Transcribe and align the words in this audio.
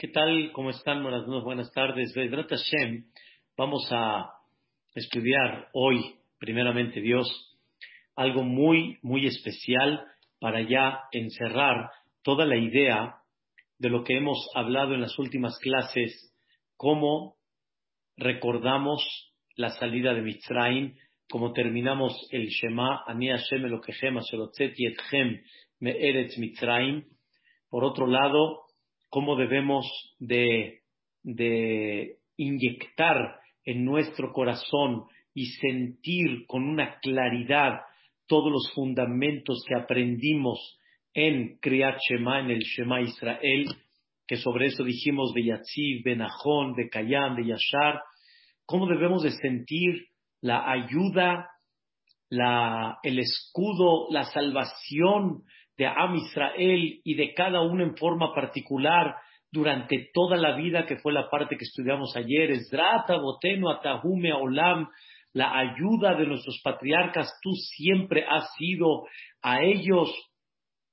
¿Qué 0.00 0.06
tal? 0.06 0.52
¿Cómo 0.52 0.70
están? 0.70 1.02
Buenas, 1.02 1.26
buenas 1.26 1.72
tardes. 1.72 2.14
Hashem, 2.14 3.06
vamos 3.56 3.84
a 3.90 4.30
estudiar 4.94 5.70
hoy, 5.72 6.14
primeramente 6.38 7.00
Dios, 7.00 7.26
algo 8.14 8.44
muy, 8.44 8.98
muy 9.02 9.26
especial 9.26 10.06
para 10.38 10.60
ya 10.60 11.00
encerrar 11.10 11.90
toda 12.22 12.46
la 12.46 12.56
idea 12.56 13.16
de 13.80 13.88
lo 13.88 14.04
que 14.04 14.16
hemos 14.16 14.38
hablado 14.54 14.94
en 14.94 15.00
las 15.00 15.18
últimas 15.18 15.58
clases, 15.58 16.32
cómo 16.76 17.34
recordamos 18.16 19.02
la 19.56 19.70
salida 19.70 20.14
de 20.14 20.22
Mitzrayim, 20.22 20.94
cómo 21.28 21.52
terminamos 21.52 22.14
el 22.30 22.46
Shema, 22.46 23.02
Ani 23.04 23.30
Hashem 23.30 23.66
Elokechem 23.66 24.16
Asherotzet 24.16 24.76
Yetchem 24.76 25.40
Me'eretz 25.80 26.38
Mitzrayim. 26.38 27.02
Por 27.68 27.82
otro 27.82 28.06
lado, 28.06 28.67
cómo 29.10 29.36
debemos 29.36 29.86
de, 30.18 30.82
inyectar 32.36 33.40
en 33.64 33.84
nuestro 33.84 34.32
corazón 34.32 35.04
y 35.34 35.46
sentir 35.46 36.46
con 36.46 36.64
una 36.64 36.98
claridad 37.00 37.80
todos 38.26 38.52
los 38.52 38.72
fundamentos 38.74 39.64
que 39.66 39.74
aprendimos 39.74 40.78
en 41.14 41.58
Kriyat 41.60 41.98
Shema, 42.08 42.40
en 42.40 42.50
el 42.50 42.60
Shema 42.60 43.00
Israel, 43.00 43.66
que 44.26 44.36
sobre 44.36 44.66
eso 44.66 44.84
dijimos 44.84 45.32
de 45.34 45.44
Yatziv, 45.44 46.04
de 46.04 46.16
Nahon, 46.16 46.74
de 46.74 46.88
Kayam, 46.88 47.36
de 47.36 47.46
Yashar, 47.46 48.02
cómo 48.66 48.86
debemos 48.86 49.22
de 49.22 49.30
sentir 49.32 50.08
la 50.40 50.70
ayuda, 50.70 51.48
la, 52.28 52.98
el 53.02 53.18
escudo, 53.18 54.06
la 54.10 54.24
salvación 54.24 55.44
de 55.78 55.86
Am 55.86 56.16
Israel 56.16 57.00
y 57.04 57.14
de 57.14 57.32
cada 57.34 57.62
uno 57.62 57.84
en 57.84 57.96
forma 57.96 58.34
particular 58.34 59.14
durante 59.50 60.10
toda 60.12 60.36
la 60.36 60.56
vida, 60.56 60.84
que 60.84 60.96
fue 60.96 61.12
la 61.12 61.30
parte 61.30 61.56
que 61.56 61.64
estudiamos 61.64 62.14
ayer, 62.16 62.50
Esdrata, 62.50 63.16
Boteno, 63.16 63.70
Atahume, 63.70 64.32
Olam, 64.32 64.88
la 65.32 65.56
ayuda 65.56 66.14
de 66.16 66.26
nuestros 66.26 66.60
patriarcas, 66.62 67.32
tú 67.42 67.52
siempre 67.76 68.26
has 68.28 68.52
sido 68.56 69.04
a 69.40 69.62
ellos 69.62 70.12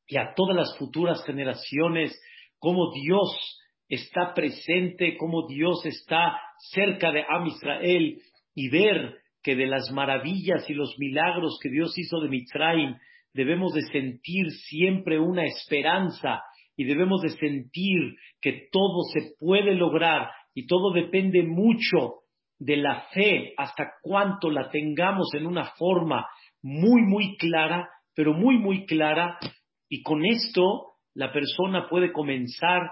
y 0.08 0.17
a 0.17 0.33
todas 0.36 0.55
las 0.55 0.77
futuras 0.77 1.23
generaciones, 1.25 2.17
como 2.59 2.92
Dios 2.94 3.59
está 3.89 4.33
presente, 4.33 5.17
como 5.17 5.47
Dios 5.47 5.83
está 5.86 6.39
cerca 6.73 7.11
de 7.11 7.25
Am 7.27 7.47
Israel 7.47 8.22
y 8.53 8.70
ver 8.70 9.17
que 9.42 9.55
de 9.55 9.66
las 9.66 9.92
maravillas 9.92 10.70
y 10.70 10.73
los 10.73 10.95
milagros 10.99 11.58
que 11.61 11.70
Dios 11.70 11.97
hizo 11.97 12.20
de 12.20 12.30
Mitzrayim, 12.30 12.95
debemos 13.36 13.73
de 13.73 13.81
sentir 13.81 14.50
siempre 14.50 15.19
una 15.19 15.44
esperanza 15.45 16.41
y 16.78 16.86
debemos 16.86 17.22
de 17.22 17.31
sentir 17.31 18.16
que 18.42 18.69
todo 18.72 19.03
se 19.14 19.33
puede 19.38 19.75
lograr 19.75 20.30
y 20.53 20.66
todo 20.67 20.94
depende 20.94 21.44
mucho 21.44 22.22
de 22.58 22.77
la 22.77 23.02
fe 23.14 23.53
hasta 23.58 23.92
cuánto 24.02 24.50
la 24.50 24.69
tengamos 24.69 25.27
en 25.33 25.47
una 25.47 25.66
forma 25.77 26.25
muy, 26.61 27.02
muy 27.02 27.36
clara, 27.36 27.89
pero 28.16 28.33
muy, 28.33 28.58
muy 28.58 28.86
clara, 28.86 29.38
y 29.89 30.02
con 30.02 30.25
esto 30.25 30.94
la 31.14 31.33
persona 31.33 31.89
puede 31.89 32.14
comenzar 32.14 32.92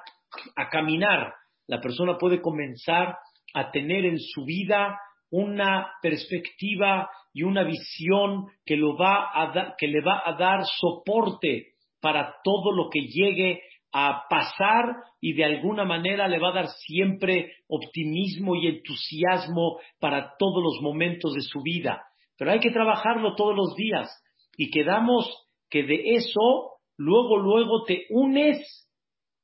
a 0.58 0.70
caminar, 0.70 1.34
la 1.68 1.80
persona 1.80 2.18
puede 2.18 2.42
comenzar 2.42 3.16
a 3.54 3.72
tener 3.72 4.04
en 4.06 4.20
su 4.20 4.44
vida 4.44 5.00
una 5.32 5.88
perspectiva 6.02 7.10
y 7.34 7.44
una 7.44 7.64
visión 7.64 8.46
que, 8.66 8.78
lo 8.78 8.96
va 8.96 9.30
a 9.34 9.76
que 9.78 9.88
le 9.88 10.02
va 10.02 10.22
a 10.26 10.34
dar 10.38 10.62
soporte 10.80 11.74
para 12.00 12.36
todo 12.44 12.72
lo 12.72 12.90
que 12.90 13.02
llegue 13.02 13.62
a 13.92 14.24
pasar 14.30 14.86
y 15.22 15.34
de 15.34 15.46
alguna 15.46 15.86
manera 15.86 16.28
le 16.28 16.40
va 16.40 16.50
a 16.50 16.54
dar 16.54 16.68
siempre 16.68 17.54
optimismo 17.68 18.56
y 18.56 18.68
entusiasmo 18.68 19.80
para 20.00 20.34
todos 20.38 20.64
los 20.64 20.82
momentos 20.82 21.34
de 21.34 21.42
su 21.42 21.62
vida. 21.62 22.04
Pero 22.38 22.52
hay 22.52 22.60
que 22.60 22.72
trabajarlo 22.72 23.36
todos 23.36 23.56
los 23.56 23.76
días 23.76 24.10
y 24.58 24.70
quedamos 24.72 25.28
que 25.70 25.84
de 25.84 26.16
eso 26.16 26.72
luego, 26.98 27.38
luego 27.38 27.84
te 27.86 28.06
unes 28.10 28.90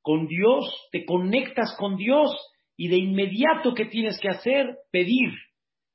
con 0.02 0.26
Dios, 0.26 0.88
te 0.92 1.04
conectas 1.04 1.76
con 1.78 1.96
Dios 1.96 2.30
y 2.76 2.88
de 2.88 2.96
inmediato 2.96 3.74
que 3.74 3.86
tienes 3.86 4.18
que 4.20 4.28
hacer, 4.28 4.66
pedir. 4.90 5.30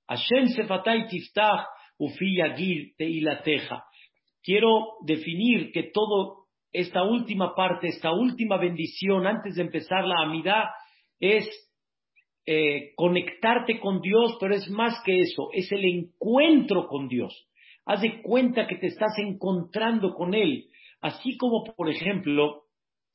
Hashem 0.08 0.48
Sefatay 0.48 1.08
Tiftach. 1.08 1.66
Quiero 4.44 4.98
definir 5.06 5.72
que 5.72 5.84
todo 5.84 6.46
esta 6.72 7.04
última 7.04 7.56
parte, 7.56 7.88
esta 7.88 8.12
última 8.12 8.58
bendición, 8.58 9.26
antes 9.26 9.56
de 9.56 9.62
empezar 9.62 10.06
la 10.06 10.24
amidad, 10.24 10.66
es 11.20 11.48
eh, 12.46 12.94
conectarte 12.96 13.80
con 13.80 14.02
Dios, 14.02 14.38
pero 14.40 14.54
es 14.54 14.70
más 14.70 15.02
que 15.04 15.20
eso, 15.20 15.50
es 15.54 15.72
el 15.72 15.86
encuentro 15.86 16.88
con 16.88 17.08
Dios. 17.08 17.48
Haz 17.86 18.02
de 18.02 18.22
cuenta 18.22 18.68
que 18.68 18.76
te 18.76 18.88
estás 18.88 19.18
encontrando 19.18 20.14
con 20.14 20.34
Él. 20.34 20.68
Así 21.02 21.38
como, 21.38 21.64
por 21.64 21.90
ejemplo, 21.90 22.64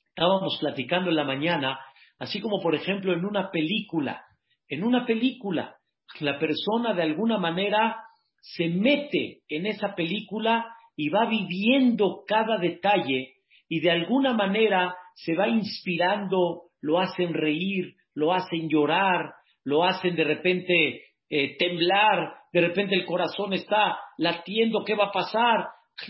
estábamos 0.08 0.58
platicando 0.60 1.10
en 1.10 1.16
la 1.16 1.24
mañana, 1.24 1.78
así 2.19 2.40
como, 2.40 2.60
por 2.60 2.74
ejemplo, 2.74 3.12
en 3.12 3.24
una 3.24 3.50
película. 3.50 4.24
En 4.69 4.84
una 4.84 5.04
película, 5.06 5.76
la 6.20 6.38
persona 6.38 6.94
de 6.94 7.02
alguna 7.02 7.38
manera 7.38 7.96
se 8.40 8.68
mete 8.68 9.40
en 9.48 9.66
esa 9.66 9.94
película 9.94 10.66
y 10.96 11.08
va 11.08 11.26
viviendo 11.26 12.24
cada 12.26 12.58
detalle 12.58 13.34
y 13.68 13.80
de 13.80 13.90
alguna 13.90 14.34
manera 14.34 14.94
se 15.14 15.34
va 15.34 15.48
inspirando, 15.48 16.62
lo 16.80 16.98
hacen 16.98 17.34
reír, 17.34 17.94
lo 18.14 18.32
hacen 18.32 18.68
llorar, 18.68 19.34
lo 19.64 19.84
hacen 19.84 20.16
de 20.16 20.24
repente 20.24 21.02
eh, 21.28 21.56
temblar, 21.58 22.34
de 22.52 22.60
repente 22.60 22.96
el 22.96 23.04
corazón 23.04 23.52
está 23.52 23.98
latiendo, 24.18 24.84
¿qué 24.84 24.94
va 24.94 25.06
a 25.06 25.12
pasar? 25.12 25.68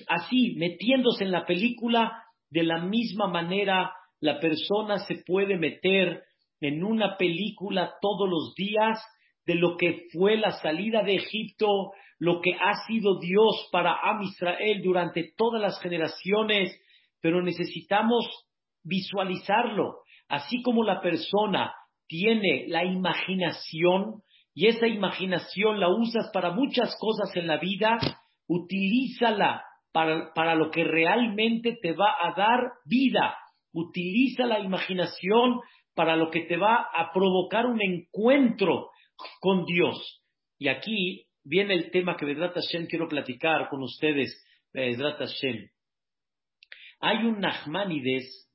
Así, 0.09 0.55
metiéndose 0.57 1.25
en 1.25 1.33
la 1.33 1.45
película, 1.45 2.25
de 2.49 2.63
la 2.63 2.79
misma 2.79 3.27
manera 3.29 3.93
la 4.21 4.39
persona 4.39 4.99
se 4.99 5.23
puede 5.27 5.57
meter 5.57 6.23
en 6.61 6.85
una 6.85 7.17
película 7.17 7.95
todos 8.01 8.29
los 8.29 8.55
días 8.55 9.03
de 9.51 9.57
lo 9.57 9.77
que 9.77 10.07
fue 10.13 10.37
la 10.37 10.53
salida 10.53 11.03
de 11.03 11.17
Egipto, 11.17 11.91
lo 12.21 12.41
que 12.41 12.53
ha 12.53 12.87
sido 12.87 13.19
Dios 13.19 13.69
para 13.73 13.97
Am 14.01 14.23
Israel 14.23 14.81
durante 14.81 15.33
todas 15.37 15.61
las 15.61 15.81
generaciones, 15.81 16.81
pero 17.21 17.43
necesitamos 17.43 18.29
visualizarlo, 18.85 20.03
así 20.29 20.63
como 20.63 20.85
la 20.85 21.01
persona 21.01 21.75
tiene 22.07 22.67
la 22.69 22.85
imaginación 22.85 24.23
y 24.55 24.69
esa 24.69 24.87
imaginación 24.87 25.81
la 25.81 25.89
usas 25.89 26.31
para 26.33 26.53
muchas 26.53 26.97
cosas 27.01 27.35
en 27.35 27.49
la 27.49 27.57
vida, 27.57 27.99
utilízala 28.47 29.65
para, 29.93 30.33
para 30.33 30.55
lo 30.55 30.71
que 30.71 30.85
realmente 30.85 31.77
te 31.83 31.93
va 31.93 32.15
a 32.21 32.35
dar 32.37 32.61
vida. 32.85 33.35
Utiliza 33.73 34.47
la 34.47 34.61
imaginación 34.61 35.59
para 35.97 36.15
lo 36.15 36.31
que 36.31 36.43
te 36.43 36.57
va 36.57 36.87
a 36.95 37.11
provocar 37.13 37.67
un 37.67 37.83
encuentro 37.83 38.91
con 39.41 39.65
Dios. 39.65 40.23
Y 40.59 40.69
aquí 40.69 41.27
viene 41.45 41.75
el 41.75 41.91
tema 41.91 42.17
que 42.17 42.27
Vedrat 42.27 42.55
Hashem 42.55 42.87
quiero 42.87 43.09
platicar 43.09 43.69
con 43.69 43.83
ustedes, 43.83 44.45
Hashem. 44.73 45.69
Hay 47.01 47.25
un 47.25 47.41
Nachmanides 47.41 48.49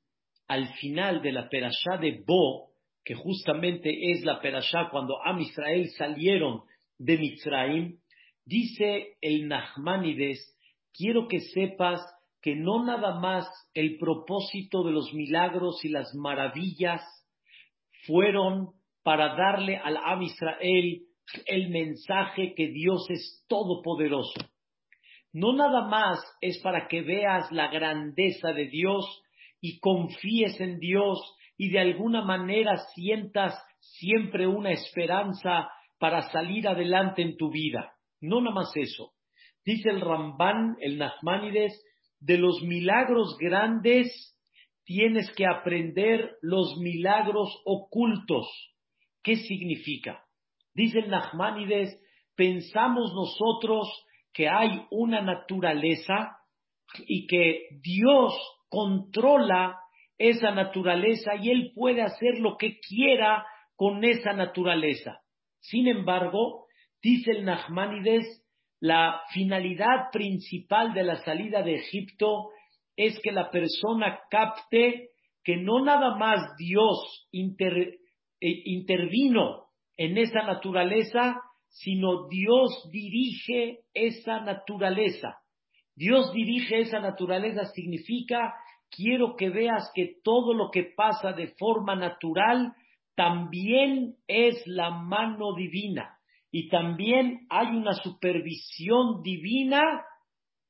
al 0.48 0.74
final 0.76 1.22
de 1.22 1.32
la 1.32 1.50
perashá 1.50 1.98
de 1.98 2.24
Bo, 2.26 2.72
que 3.04 3.16
justamente 3.16 4.12
es 4.12 4.24
la 4.24 4.40
perashá 4.40 4.90
cuando 4.92 5.22
Am 5.24 5.40
Israel 5.40 5.90
salieron 5.98 6.62
de 6.98 7.18
Mitzrayim, 7.18 8.00
dice 8.46 9.18
el 9.22 9.48
Nachmanides, 9.48 10.56
quiero 10.94 11.28
que 11.28 11.42
sepas 11.42 12.02
que 12.42 12.56
no 12.56 12.86
nada 12.86 13.20
más 13.20 13.48
el 13.74 13.98
propósito 13.98 14.84
de 14.84 14.92
los 14.92 15.12
milagros 15.14 15.84
y 15.84 15.90
las 15.90 16.14
maravillas 16.14 17.02
fueron 18.06 18.70
para 19.06 19.36
darle 19.36 19.78
al 19.78 19.98
Am 19.98 20.24
Israel 20.24 21.04
el 21.46 21.70
mensaje 21.70 22.56
que 22.56 22.70
Dios 22.70 23.06
es 23.12 23.46
todopoderoso. 23.48 24.34
No 25.32 25.54
nada 25.54 25.88
más 25.88 26.20
es 26.42 26.60
para 26.64 26.88
que 26.88 27.04
veas 27.04 27.52
la 27.52 27.68
grandeza 27.68 28.52
de 28.52 28.66
Dios 28.66 29.06
y 29.62 29.80
confíes 29.80 30.60
en 30.60 30.80
Dios 30.80 31.20
y 31.56 31.70
de 31.70 31.82
alguna 31.82 32.24
manera 32.24 32.78
sientas 32.96 33.54
siempre 33.80 34.48
una 34.48 34.72
esperanza 34.72 35.70
para 36.00 36.24
salir 36.32 36.68
adelante 36.68 37.22
en 37.22 37.38
tu 37.38 37.52
vida. 37.52 37.94
No 38.22 38.42
nada 38.42 38.56
más 38.56 38.72
eso. 38.76 39.12
Dice 39.64 39.92
el 39.92 40.02
Ramban, 40.02 40.78
el 40.80 40.98
Nachmanides, 40.98 41.80
de 42.20 42.40
los 42.40 42.64
milagros 42.64 43.38
grandes 43.40 44.36
tienes 44.84 45.30
que 45.36 45.46
aprender 45.46 46.38
los 46.42 46.76
milagros 46.80 47.62
ocultos. 47.66 48.48
¿Qué 49.26 49.38
significa? 49.38 50.24
Dice 50.76 51.00
el 51.00 51.10
Nachmanides, 51.10 52.00
pensamos 52.36 53.12
nosotros 53.16 53.90
que 54.32 54.48
hay 54.48 54.86
una 54.92 55.22
naturaleza 55.22 56.38
y 57.08 57.26
que 57.26 57.70
Dios 57.82 58.36
controla 58.70 59.80
esa 60.20 60.52
naturaleza 60.52 61.38
y 61.42 61.50
él 61.50 61.72
puede 61.74 62.04
hacer 62.04 62.38
lo 62.38 62.56
que 62.56 62.78
quiera 62.80 63.44
con 63.76 64.04
esa 64.04 64.34
naturaleza. 64.34 65.22
Sin 65.60 65.88
embargo, 65.88 66.68
dice 67.02 67.32
el 67.32 67.46
Nachmanides, 67.46 68.46
la 68.80 69.22
finalidad 69.34 70.12
principal 70.12 70.94
de 70.94 71.04
la 71.04 71.16
salida 71.24 71.64
de 71.64 71.78
Egipto 71.78 72.50
es 72.96 73.20
que 73.24 73.32
la 73.32 73.50
persona 73.50 74.20
capte 74.30 75.10
que 75.44 75.58
no 75.58 75.84
nada 75.84 76.16
más 76.16 76.56
Dios 76.60 77.28
eh, 77.32 77.98
intervino 78.50 79.66
en 79.98 80.18
esa 80.18 80.44
naturaleza, 80.44 81.42
sino 81.70 82.28
Dios 82.28 82.90
dirige 82.92 83.82
esa 83.94 84.42
naturaleza. 84.42 85.40
Dios 85.96 86.32
dirige 86.34 86.80
esa 86.80 87.00
naturaleza 87.00 87.66
significa 87.66 88.54
quiero 88.90 89.36
que 89.36 89.50
veas 89.50 89.92
que 89.94 90.18
todo 90.24 90.54
lo 90.54 90.70
que 90.72 90.84
pasa 90.96 91.32
de 91.32 91.48
forma 91.58 91.96
natural 91.96 92.74
también 93.16 94.16
es 94.28 94.62
la 94.68 94.90
mano 94.90 95.56
divina 95.56 96.20
y 96.52 96.70
también 96.70 97.48
hay 97.50 97.68
una 97.68 97.94
supervisión 97.94 99.22
divina 99.24 99.82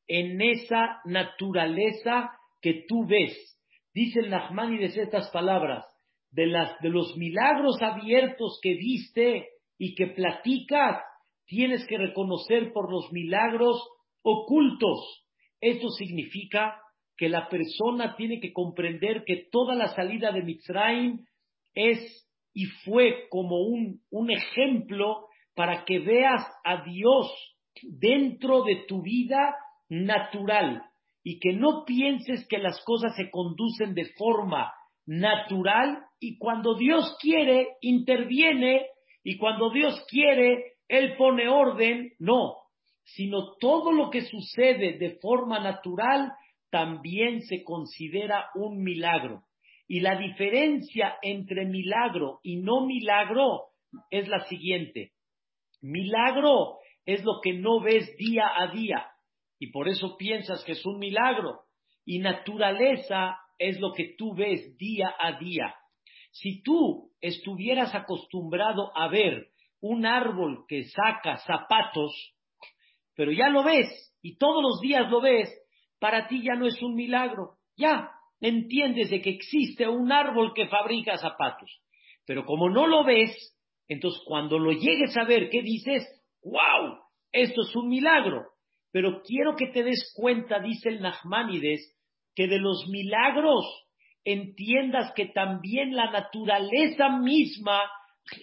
en 0.08 0.42
esa 0.42 1.02
naturaleza 1.06 2.32
que 2.62 2.86
tú 2.88 3.06
ves. 3.06 3.36
Dice 3.94 4.20
el 4.20 4.30
Nachmanides 4.30 4.98
estas 4.98 5.30
palabras, 5.32 5.86
de, 6.36 6.48
las, 6.48 6.80
de 6.82 6.90
los 6.90 7.16
milagros 7.16 7.82
abiertos 7.82 8.60
que 8.62 8.74
viste 8.74 9.48
y 9.78 9.96
que 9.96 10.08
platicas, 10.08 11.02
tienes 11.46 11.88
que 11.88 11.98
reconocer 11.98 12.74
por 12.74 12.92
los 12.92 13.12
milagros 13.14 13.82
ocultos. 14.22 15.26
Esto 15.62 15.90
significa 15.90 16.82
que 17.18 17.30
la 17.30 17.48
persona 17.48 18.16
tiene 18.18 18.42
que 18.42 18.52
comprender 18.52 19.24
que 19.26 19.48
toda 19.50 19.76
la 19.76 19.96
salida 19.96 20.34
de 20.34 20.44
Mitzrayim 20.44 21.26
es 21.74 22.30
y 22.54 22.66
fue 22.84 23.28
como 23.30 23.62
un, 23.62 24.02
un 24.12 24.32
ejemplo 24.32 25.28
para 25.56 25.86
que 25.86 26.00
veas 26.00 26.46
a 26.66 26.84
Dios 26.84 27.32
dentro 27.82 28.64
de 28.64 28.84
tu 28.88 29.02
vida 29.02 29.56
natural 29.88 30.84
y 31.24 31.40
que 31.40 31.54
no 31.54 31.86
pienses 31.86 32.46
que 32.48 32.58
las 32.58 32.84
cosas 32.84 33.16
se 33.16 33.30
conducen 33.30 33.94
de 33.94 34.06
forma 34.18 34.74
natural 35.06 36.04
y 36.20 36.38
cuando 36.38 36.76
Dios 36.76 37.18
quiere 37.22 37.70
interviene 37.82 38.88
y 39.24 39.38
cuando 39.38 39.70
Dios 39.72 40.04
quiere 40.10 40.74
Él 40.88 41.16
pone 41.18 41.48
orden, 41.48 42.14
no, 42.20 42.56
sino 43.04 43.56
todo 43.60 43.92
lo 43.92 44.10
que 44.10 44.22
sucede 44.22 44.98
de 44.98 45.18
forma 45.22 45.60
natural 45.60 46.32
también 46.70 47.42
se 47.42 47.64
considera 47.64 48.50
un 48.56 48.84
milagro. 48.84 49.44
Y 49.88 50.00
la 50.00 50.18
diferencia 50.18 51.16
entre 51.22 51.66
milagro 51.66 52.40
y 52.44 52.58
no 52.58 52.86
milagro 52.86 53.68
es 54.10 54.28
la 54.28 54.46
siguiente. 54.46 55.12
Milagro 55.82 56.78
es 57.06 57.24
lo 57.24 57.40
que 57.42 57.54
no 57.54 57.80
ves 57.80 58.16
día 58.18 58.50
a 58.56 58.72
día 58.72 59.08
y 59.60 59.72
por 59.72 59.88
eso 59.88 60.18
piensas 60.18 60.64
que 60.64 60.74
es 60.74 60.86
un 60.86 60.98
milagro. 60.98 61.62
Y 62.04 62.20
naturaleza 62.20 63.38
es 63.58 63.80
lo 63.80 63.94
que 63.94 64.16
tú 64.18 64.36
ves 64.36 64.78
día 64.78 65.14
a 65.20 65.40
día. 65.40 65.76
Si 66.32 66.62
tú 66.64 67.12
estuvieras 67.22 67.96
acostumbrado 67.96 68.92
a 68.96 69.08
ver 69.08 69.48
un 69.82 70.06
árbol 70.06 70.66
que 70.68 70.84
saca 70.84 71.38
zapatos, 71.38 72.12
pero 73.16 73.32
ya 73.32 73.50
lo 73.50 73.64
ves 73.64 73.88
y 74.22 74.38
todos 74.38 74.62
los 74.62 74.82
días 74.82 75.10
lo 75.10 75.22
ves, 75.22 75.50
para 76.00 76.28
ti 76.28 76.44
ya 76.44 76.56
no 76.56 76.68
es 76.68 76.82
un 76.82 76.96
milagro. 76.96 77.58
Ya, 77.78 78.12
entiendes 78.42 79.10
de 79.10 79.22
que 79.22 79.30
existe 79.30 79.88
un 79.88 80.12
árbol 80.12 80.54
que 80.54 80.68
fabrica 80.68 81.18
zapatos. 81.18 81.70
Pero 82.26 82.46
como 82.46 82.70
no 82.70 82.88
lo 82.88 83.04
ves, 83.04 83.56
entonces 83.88 84.22
cuando 84.26 84.60
lo 84.60 84.72
llegues 84.72 85.16
a 85.18 85.26
ver, 85.26 85.50
¿qué 85.50 85.62
dices? 85.62 86.04
¡Wow! 86.42 87.00
Esto 87.32 87.62
es 87.62 87.76
un 87.76 87.88
milagro. 87.88 88.48
Pero 88.92 89.22
quiero 89.24 89.56
que 89.56 89.68
te 89.68 89.84
des 89.84 90.14
cuenta, 90.16 90.60
dice 90.60 90.90
el 90.90 91.02
Nachmanides, 91.02 91.95
que 92.36 92.48
de 92.48 92.60
los 92.60 92.88
milagros 92.90 93.66
entiendas 94.24 95.14
que 95.16 95.28
también 95.28 95.96
la 95.96 96.12
naturaleza 96.12 97.10
misma 97.20 97.82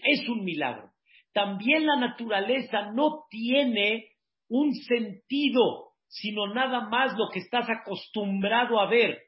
es 0.04 0.28
un 0.28 0.44
milagro. 0.44 0.90
También 1.32 1.86
la 1.86 1.96
naturaleza 1.96 2.90
no 2.92 3.24
tiene 3.30 4.08
un 4.48 4.74
sentido, 4.74 5.92
sino 6.08 6.52
nada 6.54 6.88
más 6.88 7.16
lo 7.16 7.28
que 7.32 7.40
estás 7.40 7.66
acostumbrado 7.68 8.80
a 8.80 8.88
ver. 8.88 9.18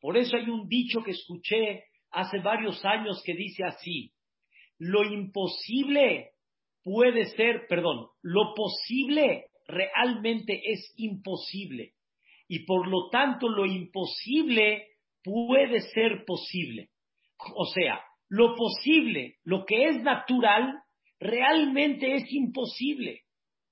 Por 0.00 0.16
eso 0.16 0.36
hay 0.36 0.48
un 0.48 0.68
dicho 0.68 1.02
que 1.02 1.12
escuché 1.12 1.84
hace 2.10 2.38
varios 2.40 2.84
años 2.84 3.22
que 3.24 3.34
dice 3.34 3.64
así, 3.64 4.12
lo 4.78 5.02
imposible 5.04 6.30
puede 6.82 7.24
ser, 7.36 7.66
perdón, 7.68 8.08
lo 8.22 8.54
posible 8.54 9.46
realmente 9.66 10.60
es 10.64 10.92
imposible 10.96 11.94
y 12.48 12.64
por 12.64 12.88
lo 12.88 13.08
tanto 13.10 13.48
lo 13.48 13.66
imposible 13.66 14.88
puede 15.22 15.80
ser 15.80 16.24
posible. 16.26 16.90
O 17.54 17.64
sea, 17.66 18.00
lo 18.28 18.54
posible, 18.54 19.36
lo 19.44 19.64
que 19.64 19.88
es 19.88 20.02
natural, 20.02 20.82
realmente 21.18 22.14
es 22.14 22.30
imposible. 22.32 23.22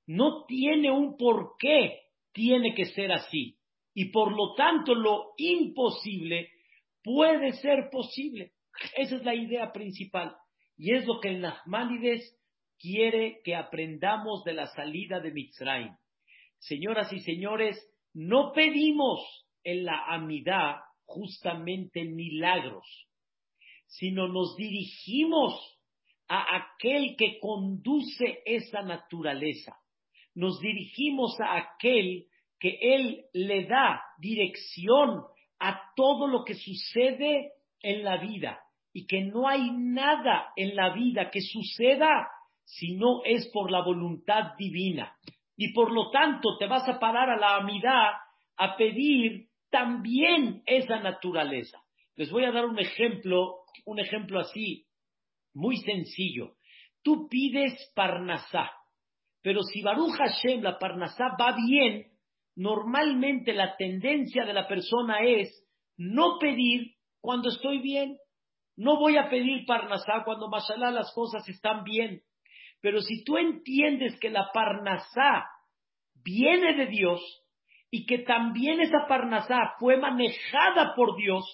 No 0.06 0.44
tiene 0.46 0.90
un 0.90 1.16
por 1.16 1.56
qué 1.58 2.00
tiene 2.32 2.74
que 2.74 2.86
ser 2.86 3.12
así 3.12 3.58
y 3.94 4.06
por 4.06 4.32
lo 4.32 4.54
tanto 4.54 4.94
lo 4.94 5.32
imposible 5.36 6.50
puede 7.02 7.52
ser 7.52 7.88
posible. 7.90 8.52
Esa 8.96 9.16
es 9.16 9.25
la 9.25 9.34
idea 9.34 9.72
principal 9.72 10.34
y 10.76 10.94
es 10.94 11.06
lo 11.06 11.20
que 11.20 11.28
el 11.28 11.40
Nachmanides 11.40 12.38
quiere 12.78 13.40
que 13.44 13.54
aprendamos 13.54 14.42
de 14.44 14.54
la 14.54 14.66
salida 14.68 15.20
de 15.20 15.30
Mitzrayim. 15.30 15.94
Señoras 16.58 17.12
y 17.12 17.20
señores, 17.20 17.76
no 18.14 18.53
pedimos 18.53 19.20
en 19.64 19.85
la 19.85 20.06
amidad 20.06 20.76
justamente 21.05 22.05
milagros, 22.05 22.87
sino 23.87 24.29
nos 24.29 24.56
dirigimos 24.56 25.55
a 26.29 26.56
aquel 26.56 27.17
que 27.17 27.38
conduce 27.41 28.43
esa 28.47 28.82
naturaleza. 28.82 29.76
Nos 30.35 30.61
dirigimos 30.61 31.38
a 31.40 31.57
aquel 31.57 32.26
que 32.59 32.78
Él 32.81 33.25
le 33.35 33.66
da 33.66 34.02
dirección 34.19 35.25
a 35.59 35.81
todo 35.95 36.26
lo 36.26 36.45
que 36.45 36.54
sucede 36.54 37.52
en 37.81 38.04
la 38.04 38.16
vida 38.16 38.61
y 38.92 39.07
que 39.07 39.23
no 39.23 39.49
hay 39.49 39.71
nada 39.73 40.52
en 40.57 40.75
la 40.76 40.95
vida 40.95 41.31
que 41.31 41.40
suceda 41.40 42.28
si 42.64 42.95
no 42.95 43.23
es 43.25 43.49
por 43.52 43.71
la 43.71 43.83
voluntad 43.83 44.57
divina. 44.57 45.16
Y 45.56 45.73
por 45.73 45.92
lo 45.92 46.11
tanto 46.11 46.56
te 46.59 46.66
vas 46.66 46.88
a 46.88 46.99
parar 46.99 47.30
a 47.30 47.37
la 47.37 47.56
amidad 47.56 48.12
a 48.56 48.76
pedir 48.76 49.49
también 49.71 50.62
esa 50.66 51.00
naturaleza. 51.00 51.82
Les 52.16 52.30
voy 52.30 52.44
a 52.44 52.52
dar 52.52 52.66
un 52.66 52.78
ejemplo, 52.78 53.64
un 53.87 53.99
ejemplo 53.99 54.40
así, 54.40 54.87
muy 55.54 55.76
sencillo. 55.78 56.56
Tú 57.02 57.28
pides 57.28 57.92
Parnasá, 57.94 58.71
pero 59.42 59.62
si 59.62 59.82
Baruch 59.82 60.14
Hashem 60.16 60.62
la 60.62 60.78
Parnasá 60.78 61.37
va 61.40 61.54
bien, 61.56 62.12
normalmente 62.54 63.52
la 63.52 63.76
tendencia 63.76 64.44
de 64.44 64.52
la 64.52 64.68
persona 64.68 65.18
es 65.25 65.66
no 65.97 66.38
pedir 66.38 66.94
cuando 67.21 67.49
estoy 67.49 67.78
bien. 67.80 68.18
No 68.76 68.99
voy 68.99 69.16
a 69.16 69.28
pedir 69.28 69.66
parnasá 69.66 70.23
cuando 70.25 70.49
mashallah 70.49 70.90
las 70.90 71.12
cosas 71.14 71.47
están 71.49 71.85
bien. 71.85 72.23
Pero 72.82 73.00
si 73.00 73.24
tú 73.24 73.38
entiendes 73.38 74.18
que 74.20 74.28
la 74.28 74.50
parnasá 74.52 75.46
viene 76.22 76.74
de 76.74 76.86
Dios 76.86 77.20
y 77.90 78.04
que 78.04 78.18
también 78.18 78.80
esa 78.80 79.06
parnasá 79.08 79.74
fue 79.78 79.96
manejada 79.96 80.94
por 80.94 81.16
Dios, 81.16 81.44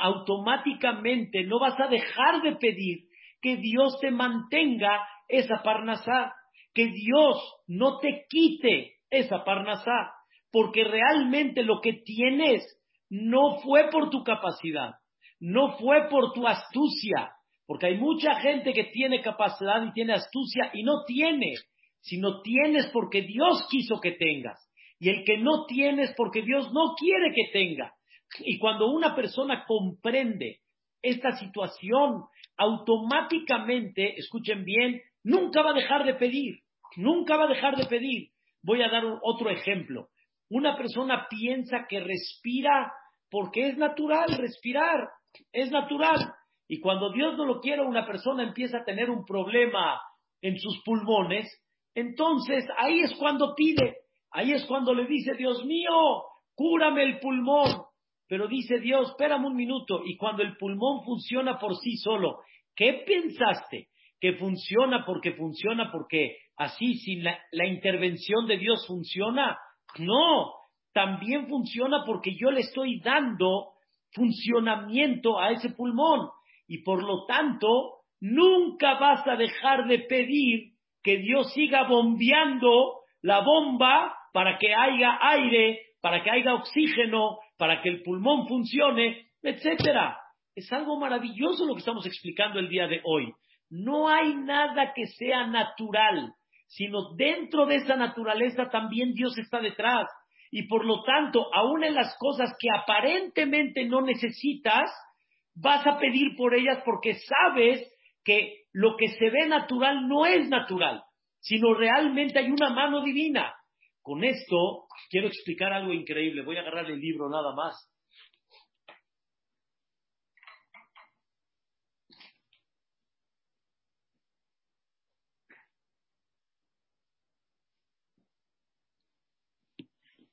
automáticamente 0.00 1.44
no 1.44 1.60
vas 1.60 1.78
a 1.78 1.86
dejar 1.86 2.42
de 2.42 2.56
pedir 2.56 3.04
que 3.40 3.56
Dios 3.58 3.98
te 4.00 4.10
mantenga 4.10 5.06
esa 5.28 5.62
parnasá, 5.62 6.34
que 6.74 6.86
Dios 6.86 7.38
no 7.68 7.98
te 7.98 8.24
quite 8.28 8.96
esa 9.10 9.44
parnasá 9.44 10.16
porque 10.50 10.84
realmente 10.84 11.62
lo 11.62 11.82
que 11.82 11.92
tienes 11.92 12.64
no 13.10 13.58
fue 13.62 13.90
por 13.90 14.08
tu 14.08 14.24
capacidad, 14.24 14.94
no 15.38 15.76
fue 15.76 16.08
por 16.08 16.32
tu 16.32 16.46
astucia, 16.46 17.35
porque 17.66 17.86
hay 17.86 17.98
mucha 17.98 18.36
gente 18.36 18.72
que 18.72 18.84
tiene 18.84 19.20
capacidad 19.20 19.84
y 19.84 19.92
tiene 19.92 20.14
astucia 20.14 20.70
y 20.72 20.82
no 20.82 21.04
tiene, 21.06 21.54
sino 22.00 22.40
tienes 22.42 22.86
porque 22.92 23.22
Dios 23.22 23.66
quiso 23.70 24.00
que 24.00 24.12
tengas. 24.12 24.58
Y 24.98 25.10
el 25.10 25.24
que 25.24 25.38
no 25.38 25.66
tienes 25.66 26.14
porque 26.16 26.42
Dios 26.42 26.72
no 26.72 26.94
quiere 26.96 27.32
que 27.34 27.50
tenga. 27.52 27.92
Y 28.40 28.58
cuando 28.58 28.88
una 28.90 29.14
persona 29.14 29.64
comprende 29.66 30.60
esta 31.02 31.32
situación, 31.32 32.24
automáticamente, 32.56 34.14
escuchen 34.16 34.64
bien, 34.64 35.00
nunca 35.22 35.62
va 35.62 35.70
a 35.70 35.74
dejar 35.74 36.04
de 36.04 36.14
pedir, 36.14 36.60
nunca 36.96 37.36
va 37.36 37.44
a 37.44 37.48
dejar 37.48 37.76
de 37.76 37.86
pedir. 37.86 38.30
Voy 38.62 38.82
a 38.82 38.88
dar 38.88 39.04
otro 39.22 39.50
ejemplo. 39.50 40.08
Una 40.48 40.76
persona 40.76 41.26
piensa 41.28 41.86
que 41.88 42.00
respira 42.00 42.92
porque 43.30 43.68
es 43.68 43.76
natural 43.76 44.28
respirar. 44.38 45.08
es 45.52 45.70
natural. 45.70 46.32
Y 46.68 46.80
cuando 46.80 47.12
Dios 47.12 47.36
no 47.36 47.44
lo 47.44 47.60
quiere, 47.60 47.82
una 47.82 48.06
persona 48.06 48.42
empieza 48.42 48.78
a 48.78 48.84
tener 48.84 49.10
un 49.10 49.24
problema 49.24 50.00
en 50.40 50.58
sus 50.58 50.82
pulmones, 50.84 51.46
entonces 51.94 52.64
ahí 52.76 53.00
es 53.00 53.14
cuando 53.14 53.54
pide, 53.54 53.98
ahí 54.30 54.52
es 54.52 54.64
cuando 54.66 54.92
le 54.92 55.06
dice, 55.06 55.34
Dios 55.34 55.64
mío, 55.64 56.24
cúrame 56.54 57.04
el 57.04 57.20
pulmón. 57.20 57.82
Pero 58.28 58.48
dice 58.48 58.80
Dios, 58.80 59.10
espérame 59.10 59.46
un 59.46 59.54
minuto, 59.54 60.02
y 60.04 60.16
cuando 60.16 60.42
el 60.42 60.56
pulmón 60.56 61.04
funciona 61.04 61.58
por 61.58 61.76
sí 61.76 61.96
solo, 61.96 62.40
¿qué 62.74 63.04
pensaste? 63.06 63.88
¿Que 64.20 64.34
funciona 64.34 65.04
porque 65.06 65.34
funciona 65.34 65.90
porque 65.92 66.36
así 66.56 66.94
sin 66.94 67.22
la, 67.22 67.38
la 67.52 67.66
intervención 67.66 68.46
de 68.46 68.58
Dios 68.58 68.84
funciona? 68.88 69.56
No, 69.98 70.52
también 70.92 71.46
funciona 71.46 72.02
porque 72.04 72.32
yo 72.36 72.50
le 72.50 72.60
estoy 72.60 73.00
dando 73.00 73.74
funcionamiento 74.12 75.38
a 75.38 75.52
ese 75.52 75.70
pulmón 75.70 76.28
y 76.66 76.82
por 76.82 77.02
lo 77.02 77.24
tanto 77.26 78.00
nunca 78.20 78.94
vas 78.98 79.26
a 79.26 79.36
dejar 79.36 79.86
de 79.86 80.00
pedir 80.00 80.72
que 81.02 81.18
Dios 81.18 81.52
siga 81.52 81.84
bombeando 81.84 83.00
la 83.22 83.40
bomba 83.40 84.14
para 84.32 84.58
que 84.58 84.74
haya 84.74 85.18
aire, 85.20 85.80
para 86.00 86.22
que 86.22 86.30
haya 86.30 86.54
oxígeno, 86.54 87.38
para 87.58 87.80
que 87.82 87.88
el 87.88 88.02
pulmón 88.02 88.46
funcione, 88.48 89.28
etcétera. 89.42 90.18
Es 90.54 90.72
algo 90.72 90.98
maravilloso 90.98 91.66
lo 91.66 91.74
que 91.74 91.80
estamos 91.80 92.06
explicando 92.06 92.58
el 92.58 92.68
día 92.68 92.86
de 92.86 93.00
hoy. 93.04 93.32
No 93.70 94.08
hay 94.08 94.34
nada 94.34 94.92
que 94.94 95.06
sea 95.06 95.46
natural, 95.46 96.32
sino 96.66 97.14
dentro 97.14 97.66
de 97.66 97.76
esa 97.76 97.96
naturaleza 97.96 98.68
también 98.70 99.12
Dios 99.14 99.36
está 99.38 99.60
detrás. 99.60 100.06
Y 100.50 100.68
por 100.68 100.84
lo 100.84 101.02
tanto, 101.02 101.46
aún 101.54 101.84
en 101.84 101.94
las 101.94 102.16
cosas 102.18 102.54
que 102.58 102.68
aparentemente 102.74 103.84
no 103.84 104.00
necesitas, 104.00 104.90
vas 105.56 105.86
a 105.86 105.98
pedir 105.98 106.36
por 106.36 106.54
ellas 106.54 106.82
porque 106.84 107.14
sabes 107.14 107.92
que 108.22 108.66
lo 108.72 108.96
que 108.96 109.08
se 109.08 109.30
ve 109.30 109.48
natural 109.48 110.06
no 110.06 110.26
es 110.26 110.48
natural, 110.48 111.02
sino 111.40 111.74
realmente 111.74 112.38
hay 112.38 112.50
una 112.50 112.70
mano 112.70 113.02
divina. 113.02 113.54
Con 114.02 114.22
esto 114.22 114.86
quiero 115.10 115.28
explicar 115.28 115.72
algo 115.72 115.92
increíble. 115.92 116.42
Voy 116.44 116.56
a 116.56 116.60
agarrar 116.60 116.90
el 116.90 117.00
libro 117.00 117.28
nada 117.28 117.54
más. 117.54 117.74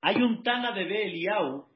Hay 0.01 0.17
un 0.17 0.43
Tana 0.43 0.73
de 0.73 0.83
Beliau. 0.83 1.72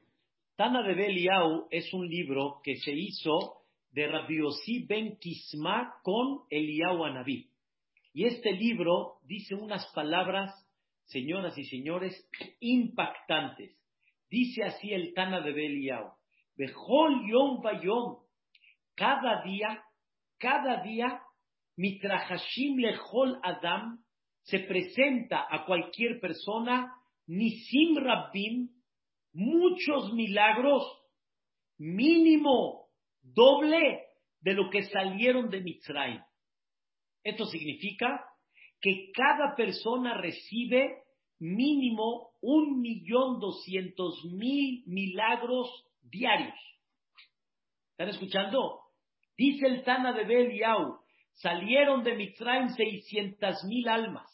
Tana 0.58 0.82
de 0.82 0.92
Beliau 0.92 1.68
es 1.70 1.94
un 1.94 2.08
libro 2.08 2.60
que 2.64 2.74
se 2.78 2.90
hizo 2.90 3.62
de 3.92 4.08
Rabbi 4.08 4.40
ben 4.88 5.16
Kisma 5.16 5.94
con 6.02 6.40
Eliau 6.50 7.04
Anabí. 7.04 7.48
Y 8.12 8.24
este 8.24 8.50
libro 8.54 9.20
dice 9.22 9.54
unas 9.54 9.86
palabras, 9.94 10.50
señoras 11.04 11.56
y 11.56 11.62
señores, 11.62 12.28
impactantes. 12.58 13.78
Dice 14.28 14.64
así 14.64 14.92
el 14.92 15.14
Tana 15.14 15.42
de 15.42 15.52
Beliau. 15.52 16.10
Bejol 16.56 17.30
yom 17.30 17.62
vayom. 17.62 18.16
Cada 18.96 19.44
día, 19.44 19.80
cada 20.38 20.82
día, 20.82 21.22
mitrahashim 21.76 22.78
lechol 22.78 23.38
adam 23.44 24.02
se 24.42 24.58
presenta 24.58 25.46
a 25.48 25.64
cualquier 25.64 26.18
persona 26.18 26.92
Nisim 27.28 27.96
Rabbim, 27.96 28.70
muchos 29.38 30.12
milagros, 30.14 30.82
mínimo 31.78 32.88
doble 33.22 34.06
de 34.40 34.52
lo 34.52 34.68
que 34.68 34.82
salieron 34.82 35.48
de 35.48 35.60
Mitzrayim. 35.60 36.20
Esto 37.22 37.46
significa 37.46 38.24
que 38.80 39.12
cada 39.14 39.54
persona 39.54 40.14
recibe 40.14 41.02
mínimo 41.38 42.30
un 42.40 42.80
millón 42.80 43.38
doscientos 43.38 44.24
mil 44.24 44.82
milagros 44.86 45.68
diarios. 46.02 46.58
¿Están 47.92 48.08
escuchando? 48.08 48.80
Dice 49.36 49.66
el 49.66 49.84
Tana 49.84 50.12
de 50.14 50.24
Beliau, 50.24 50.98
salieron 51.34 52.02
de 52.02 52.16
Mitzrayim 52.16 52.70
seiscientas 52.70 53.62
mil 53.64 53.88
almas 53.88 54.28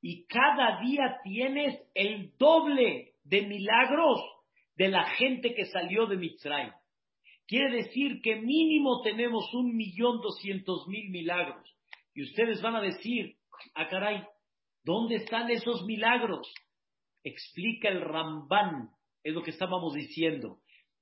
y 0.00 0.24
cada 0.26 0.80
día 0.82 1.18
tienes 1.24 1.80
el 1.94 2.32
doble 2.38 3.13
de 3.24 3.42
milagros 3.42 4.20
de 4.76 4.88
la 4.88 5.04
gente 5.10 5.54
que 5.54 5.66
salió 5.66 6.06
de 6.06 6.16
Mitzrayim. 6.16 6.72
Quiere 7.46 7.76
decir 7.76 8.20
que 8.22 8.36
mínimo 8.36 9.02
tenemos 9.02 9.52
un 9.54 9.76
millón 9.76 10.20
doscientos 10.20 10.86
mil 10.88 11.10
milagros. 11.10 11.68
Y 12.14 12.22
ustedes 12.22 12.62
van 12.62 12.76
a 12.76 12.80
decir, 12.80 13.36
ah 13.74 13.88
caray, 13.88 14.24
¿dónde 14.82 15.16
están 15.16 15.50
esos 15.50 15.84
milagros? 15.84 16.52
Explica 17.22 17.88
el 17.88 18.00
Ramban, 18.00 18.90
es 19.22 19.34
lo 19.34 19.42
que 19.42 19.50
estábamos 19.50 19.94
diciendo. 19.94 20.58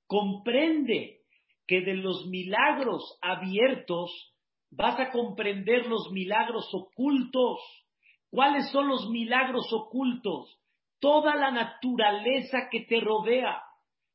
Comprende 0.07 1.21
que 1.67 1.81
de 1.81 1.95
los 1.95 2.27
milagros 2.27 3.19
abiertos 3.21 4.11
vas 4.71 4.99
a 4.99 5.11
comprender 5.11 5.87
los 5.87 6.11
milagros 6.11 6.69
ocultos 6.73 7.61
¿Cuáles 8.33 8.71
son 8.71 8.89
los 8.89 9.11
milagros 9.11 9.71
ocultos? 9.75 10.59
Toda 11.03 11.35
la 11.35 11.51
naturaleza 11.51 12.69
que 12.71 12.83
te 12.83 13.01
rodea, 13.01 13.61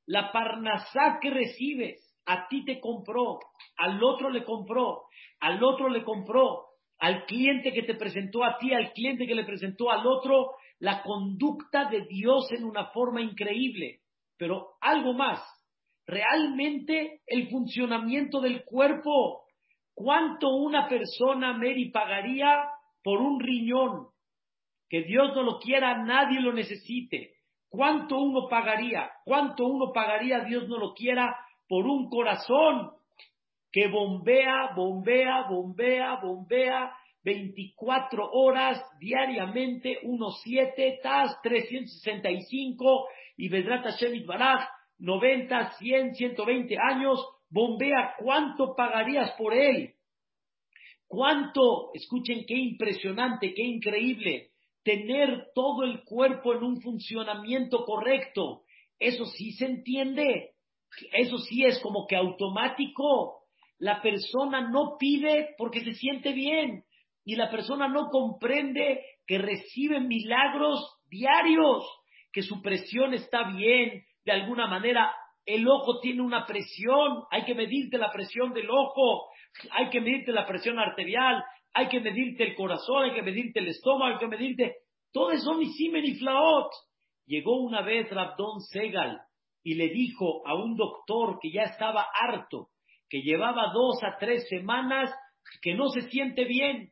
la 0.05 0.31
parnasá 0.31 1.19
que 1.21 1.29
recibes, 1.29 1.99
a 2.25 2.47
ti 2.47 2.63
te 2.63 2.79
compró, 2.79 3.39
al 3.75 4.01
otro 4.01 4.29
le 4.29 4.45
compró, 4.45 5.03
al 5.41 5.61
otro 5.61 5.89
le 5.89 6.05
compró, 6.05 6.63
al 6.99 7.25
cliente 7.25 7.73
que 7.73 7.83
te 7.83 7.95
presentó 7.95 8.41
a 8.45 8.57
ti, 8.57 8.73
al 8.73 8.93
cliente 8.93 9.27
que 9.27 9.35
le 9.35 9.43
presentó 9.43 9.91
al 9.91 10.07
otro, 10.07 10.51
la 10.79 11.03
conducta 11.03 11.89
de 11.89 12.05
Dios 12.07 12.49
en 12.53 12.63
una 12.63 12.85
forma 12.91 13.21
increíble. 13.21 13.99
Pero 14.37 14.77
algo 14.79 15.11
más, 15.11 15.41
realmente 16.05 17.19
el 17.27 17.49
funcionamiento 17.49 18.39
del 18.39 18.63
cuerpo. 18.63 19.43
¿Cuánto 19.93 20.55
una 20.55 20.87
persona, 20.87 21.51
Mary, 21.51 21.91
pagaría 21.91 22.69
por 23.03 23.19
un 23.19 23.41
riñón, 23.41 24.07
que 24.89 25.03
Dios 25.03 25.35
no 25.35 25.43
lo 25.43 25.59
quiera, 25.59 26.03
nadie 26.03 26.39
lo 26.39 26.53
necesite. 26.53 27.33
¿Cuánto 27.69 28.17
uno 28.17 28.47
pagaría? 28.49 29.11
¿Cuánto 29.25 29.65
uno 29.65 29.91
pagaría, 29.93 30.41
Dios 30.41 30.67
no 30.67 30.77
lo 30.77 30.93
quiera, 30.93 31.35
por 31.67 31.85
un 31.85 32.09
corazón 32.09 32.91
que 33.71 33.87
bombea, 33.87 34.73
bombea, 34.75 35.47
bombea, 35.49 36.15
bombea 36.21 36.93
24 37.23 38.29
horas 38.31 38.81
diariamente, 38.99 39.99
unos 40.03 40.39
7, 40.43 40.99
TAS 41.03 41.41
365 41.43 43.07
y 43.35 43.49
Vedrat 43.49 43.83
Hashem 43.83 44.25
Baraj 44.25 44.65
90, 44.99 45.71
100, 45.77 46.15
120 46.15 46.77
años, 46.77 47.23
bombea, 47.49 48.15
¿cuánto 48.17 48.73
pagarías 48.75 49.31
por 49.37 49.53
él? 49.53 49.93
¿Cuánto? 51.05 51.91
Escuchen 51.93 52.45
qué 52.47 52.55
impresionante, 52.55 53.53
qué 53.53 53.63
increíble. 53.63 54.51
Tener 54.87 55.49
todo 55.53 55.83
el 55.83 56.05
cuerpo 56.05 56.53
en 56.53 56.63
un 56.63 56.81
funcionamiento 56.81 57.83
correcto. 57.83 58.61
Eso 58.97 59.25
sí 59.25 59.51
se 59.51 59.65
entiende. 59.65 60.51
Eso 61.11 61.39
sí 61.39 61.65
es 61.65 61.77
como 61.79 62.07
que 62.07 62.15
automático. 62.15 63.43
La 63.79 64.01
persona 64.01 64.61
no 64.69 64.95
pide 64.97 65.49
porque 65.57 65.81
se 65.81 65.91
siente 65.91 66.31
bien. 66.31 66.85
Y 67.25 67.35
la 67.35 67.51
persona 67.51 67.89
no 67.89 68.07
comprende 68.09 69.03
que 69.25 69.39
recibe 69.39 69.99
milagros 69.99 70.79
diarios, 71.09 71.83
que 72.31 72.41
su 72.41 72.61
presión 72.61 73.13
está 73.13 73.51
bien, 73.57 74.05
de 74.23 74.31
alguna 74.31 74.67
manera 74.67 75.13
el 75.45 75.67
ojo 75.67 75.99
tiene 75.99 76.21
una 76.21 76.45
presión, 76.45 77.23
hay 77.29 77.43
que 77.43 77.55
medirte 77.55 77.97
la 77.97 78.13
presión 78.13 78.53
del 78.53 78.69
ojo, 78.69 79.27
hay 79.71 79.89
que 79.89 79.99
medirte 79.99 80.31
la 80.31 80.47
presión 80.47 80.79
arterial, 80.79 81.43
hay 81.73 81.87
que 81.89 81.99
medirte 81.99 82.43
el 82.43 82.55
corazón, 82.55 83.05
hay 83.05 83.13
que 83.13 83.21
medirte 83.21 83.59
el 83.59 83.67
estómago, 83.67 84.13
hay 84.13 84.19
que 84.19 84.27
medirte. 84.27 84.75
Todo 85.11 85.31
eso 85.31 85.57
simen 85.77 86.05
y 86.05 86.15
flaot. 86.15 86.71
Llegó 87.25 87.61
una 87.61 87.81
vez 87.81 88.09
Rabdon 88.09 88.61
Segal 88.61 89.21
y 89.63 89.75
le 89.75 89.89
dijo 89.89 90.47
a 90.47 90.55
un 90.55 90.75
doctor 90.75 91.39
que 91.41 91.51
ya 91.51 91.63
estaba 91.63 92.07
harto, 92.13 92.69
que 93.09 93.21
llevaba 93.21 93.71
dos 93.73 94.01
a 94.03 94.17
tres 94.17 94.47
semanas, 94.49 95.13
que 95.61 95.75
no 95.75 95.89
se 95.89 96.09
siente 96.09 96.45
bien, 96.45 96.91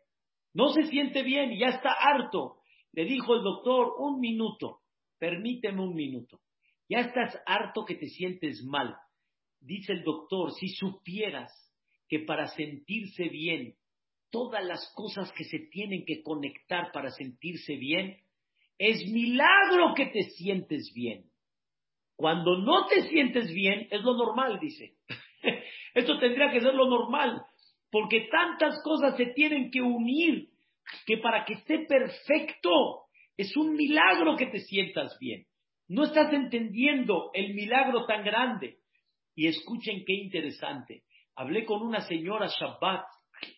no 0.54 0.70
se 0.70 0.84
siente 0.84 1.24
bien 1.24 1.52
y 1.54 1.60
ya 1.60 1.68
está 1.68 1.92
harto. 1.92 2.58
Le 2.92 3.06
dijo 3.06 3.36
el 3.36 3.44
doctor, 3.44 3.94
un 3.98 4.20
minuto, 4.20 4.80
permíteme 5.20 5.82
un 5.82 5.96
minuto. 5.96 6.40
Ya 6.88 7.00
estás 7.00 7.38
harto 7.46 7.86
que 7.86 7.96
te 7.96 8.08
sientes 8.08 8.64
mal. 8.64 8.96
Dice 9.60 9.94
el 9.94 10.04
doctor, 10.04 10.52
si 10.52 10.70
supieras 10.70 11.52
que 12.08 12.20
para 12.20 12.48
sentirse 12.48 13.30
bien, 13.30 13.76
todas 14.32 14.64
las 14.64 14.92
cosas 14.96 15.32
que 15.34 15.44
se 15.44 15.60
tienen 15.72 16.06
que 16.06 16.22
conectar 16.24 16.92
para 16.92 17.10
sentirse 17.12 17.76
bien, 17.76 18.18
es 18.78 19.10
milagro 19.12 19.94
que 19.96 20.08
te 20.08 20.24
sientes 20.32 20.92
bien. 20.94 21.26
Cuando 22.16 22.58
no 22.58 22.88
te 22.88 23.04
sientes 23.10 23.54
bien, 23.54 23.88
es 23.92 24.02
lo 24.02 24.16
normal, 24.16 24.60
dice. 24.60 24.96
Esto 25.94 26.18
tendría 26.20 26.52
que 26.52 26.62
ser 26.62 26.74
lo 26.74 26.88
normal, 26.88 27.42
porque 27.92 28.28
tantas 28.32 28.82
cosas 28.84 29.16
se 29.18 29.28
tienen 29.28 29.72
que 29.72 29.82
unir 29.82 30.50
que 31.06 31.18
para 31.18 31.46
que 31.46 31.54
esté 31.54 31.80
perfecto 31.80 33.06
es 33.38 33.56
un 33.58 33.74
milagro 33.74 34.36
que 34.36 34.48
te 34.48 34.60
sientas 34.60 35.18
bien. 35.20 35.46
No 35.88 36.04
estás 36.04 36.34
entendiendo 36.34 37.32
el 37.34 37.54
milagro 37.54 38.06
tan 38.06 38.24
grande. 38.24 38.78
Y 39.36 39.48
escuchen 39.48 40.04
qué 40.06 40.14
interesante. 40.14 41.04
Hablé 41.36 41.66
con 41.66 41.82
una 41.82 42.02
señora 42.02 42.48
Shabbat 42.48 43.06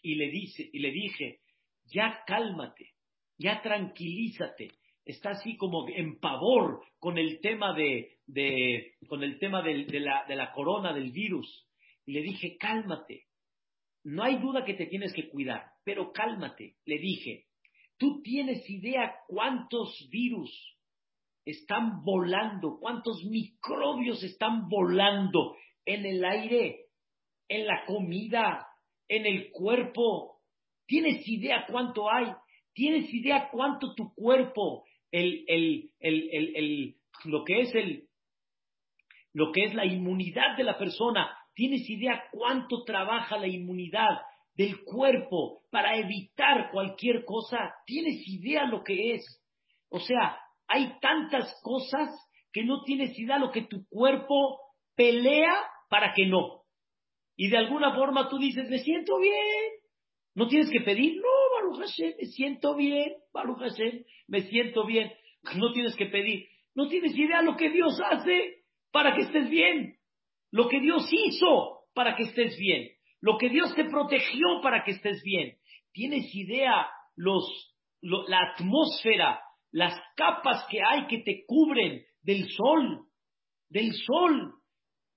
y 0.02 0.16
le, 0.16 0.30
dice, 0.30 0.70
y 0.72 0.80
le 0.80 0.92
dije, 0.92 1.42
ya 1.86 2.24
cálmate, 2.26 2.94
ya 3.38 3.62
tranquilízate. 3.62 4.72
Está 5.06 5.32
así 5.32 5.56
como 5.56 5.88
en 5.88 6.20
pavor 6.20 6.82
con 7.00 7.18
el 7.18 7.40
tema 7.40 7.74
de, 7.74 8.18
con 9.08 9.24
el 9.24 9.40
tema 9.40 9.62
de, 9.62 9.86
la, 10.00 10.26
de 10.28 10.36
la 10.36 10.52
corona, 10.52 10.94
del 10.94 11.12
virus. 11.12 11.66
Y 12.06 12.12
le 12.12 12.22
dije, 12.22 12.58
cálmate. 12.58 13.26
No 14.04 14.24
hay 14.24 14.38
duda 14.38 14.66
que 14.66 14.74
te 14.74 14.86
tienes 14.86 15.14
que 15.14 15.30
cuidar, 15.30 15.66
pero 15.84 16.12
cálmate. 16.12 16.76
Le 16.86 16.98
dije, 16.98 17.46
tú 17.98 18.22
tienes 18.22 18.70
idea 18.70 19.16
cuántos 19.28 20.08
virus 20.10 20.78
están 21.46 22.04
volando, 22.04 22.78
cuántos 22.80 23.24
microbios 23.24 24.22
están 24.24 24.68
volando 24.68 25.56
en 25.86 26.06
el 26.06 26.24
aire, 26.26 26.88
en 27.48 27.66
la 27.66 27.86
comida, 27.86 28.68
en 29.08 29.26
el 29.26 29.52
cuerpo. 29.52 30.40
¿Tienes 30.86 31.28
idea 31.28 31.66
cuánto 31.70 32.10
hay? 32.12 32.28
¿Tienes 32.74 33.14
idea 33.14 33.50
cuánto 33.52 33.94
tu 33.96 34.14
cuerpo, 34.14 34.86
el, 35.12 35.44
el, 35.48 35.92
el, 36.00 36.96
lo 37.26 37.44
que 37.44 37.62
es 37.62 37.76
el, 37.76 38.08
lo 39.34 39.52
que 39.52 39.66
es 39.66 39.74
la 39.74 39.86
inmunidad 39.86 40.58
de 40.58 40.64
la 40.64 40.78
persona, 40.78 41.36
¿tienes 41.54 41.90
idea 41.90 42.24
cuánto 42.32 42.84
trabaja 42.84 43.38
la 43.38 43.48
inmunidad 43.48 44.22
del 44.56 44.84
cuerpo 44.84 45.62
para 45.72 45.96
evitar 45.98 46.72
cualquier 46.72 47.24
cosa? 47.26 47.74
¿Tienes 47.86 48.28
idea 48.28 48.66
lo 48.66 48.84
que 48.84 49.14
es? 49.14 49.44
O 49.90 50.00
sea, 50.00 50.38
hay 50.68 51.00
tantas 51.00 51.60
cosas 51.64 52.10
que 52.52 52.64
no 52.64 52.84
tienes 52.84 53.18
idea 53.18 53.38
lo 53.38 53.52
que 53.52 53.64
tu 53.64 53.88
cuerpo 53.88 54.60
pelea 54.96 55.54
para 55.90 56.14
que 56.14 56.26
no. 56.26 56.64
Y 57.38 57.50
de 57.50 57.58
alguna 57.58 57.96
forma 57.96 58.28
tú 58.28 58.40
dices, 58.40 58.68
me 58.70 58.80
siento 58.80 59.20
bien. 59.20 59.72
No 60.34 60.48
tienes 60.48 60.70
que 60.70 60.82
pedir, 60.82 61.16
no, 61.18 61.30
Baruch 61.56 61.80
Hashem, 61.80 62.14
me 62.20 62.26
siento 62.26 62.76
bien, 62.76 63.14
Baruch 63.34 63.60
Hashem, 63.60 64.04
me 64.28 64.42
siento 64.42 64.86
bien. 64.86 65.12
No 65.56 65.72
tienes 65.72 65.96
que 65.96 66.08
pedir. 66.08 66.46
No 66.76 66.90
tienes 66.90 67.16
idea 67.16 67.42
lo 67.42 67.56
que 67.56 67.70
Dios 67.70 67.98
hace 68.12 68.64
para 68.92 69.16
que 69.16 69.22
estés 69.22 69.50
bien. 69.50 69.96
Lo 70.52 70.68
que 70.68 70.82
Dios 70.82 71.08
hizo 71.10 71.86
para 71.94 72.16
que 72.16 72.24
estés 72.24 72.58
bien. 72.58 72.90
Lo 73.22 73.38
que 73.38 73.50
Dios 73.50 73.74
te 73.76 73.86
protegió 73.86 74.46
para 74.62 74.84
que 74.84 74.92
estés 74.92 75.24
bien. 75.24 75.58
¿Tienes 75.94 76.34
idea 76.36 76.88
los, 77.16 77.46
la 78.02 78.54
atmósfera, 78.54 79.40
las 79.72 79.94
capas 80.16 80.68
que 80.70 80.80
hay 80.84 81.08
que 81.08 81.20
te 81.20 81.46
cubren 81.46 82.04
del 82.22 82.50
sol? 82.50 83.06
Del 83.70 83.94
sol. 83.94 84.54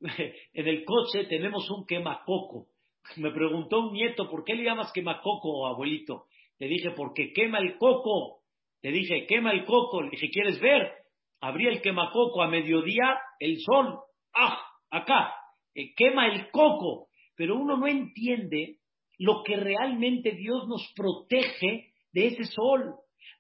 en 0.52 0.68
el 0.68 0.84
coche 0.84 1.24
tenemos 1.24 1.70
un 1.70 1.86
quemacoco. 1.86 2.68
Me 3.16 3.30
preguntó 3.30 3.80
un 3.80 3.92
nieto, 3.92 4.28
¿por 4.30 4.44
qué 4.44 4.54
le 4.54 4.64
llamas 4.64 4.92
quemacoco, 4.92 5.66
abuelito? 5.66 6.26
Le 6.58 6.68
dije, 6.68 6.90
porque 6.90 7.32
quema 7.32 7.58
el 7.58 7.76
coco. 7.78 8.42
Le 8.82 8.92
dije, 8.92 9.26
quema 9.26 9.52
el 9.52 9.64
coco. 9.64 10.02
Le 10.02 10.10
dije, 10.10 10.30
¿quieres 10.30 10.60
ver? 10.60 10.92
Abrí 11.40 11.66
el 11.66 11.80
quemacoco 11.80 12.42
a 12.42 12.48
mediodía, 12.48 13.18
el 13.38 13.58
sol. 13.60 13.98
¡Ah! 14.34 14.58
Acá. 14.90 15.34
Eh, 15.74 15.94
quema 15.94 16.26
el 16.28 16.50
coco. 16.50 17.08
Pero 17.34 17.56
uno 17.56 17.76
no 17.76 17.86
entiende 17.86 18.76
lo 19.18 19.42
que 19.42 19.56
realmente 19.56 20.32
Dios 20.32 20.66
nos 20.68 20.92
protege 20.94 21.92
de 22.12 22.26
ese 22.26 22.44
sol. 22.44 22.94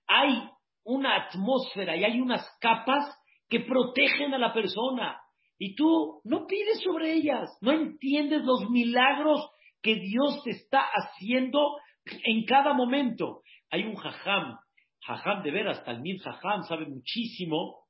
Hay 0.06 0.48
una 0.84 1.16
atmósfera 1.16 1.96
y 1.96 2.04
hay 2.04 2.20
unas 2.20 2.46
capas 2.60 3.16
que 3.48 3.60
protegen 3.60 4.32
a 4.34 4.38
la 4.38 4.52
persona 4.52 5.20
y 5.62 5.74
tú 5.74 6.22
no 6.24 6.46
pides 6.46 6.80
sobre 6.82 7.12
ellas, 7.12 7.50
no 7.60 7.72
entiendes 7.72 8.42
los 8.44 8.70
milagros 8.70 9.46
que 9.82 9.96
Dios 9.96 10.42
te 10.42 10.52
está 10.52 10.80
haciendo 10.80 11.76
en 12.24 12.46
cada 12.46 12.72
momento. 12.72 13.42
Hay 13.70 13.82
un 13.82 13.94
jajam, 13.94 14.56
jajam 15.00 15.42
de 15.42 15.50
veras, 15.50 15.84
Talmid 15.84 16.22
jajam, 16.22 16.62
sabe 16.62 16.86
muchísimo, 16.86 17.84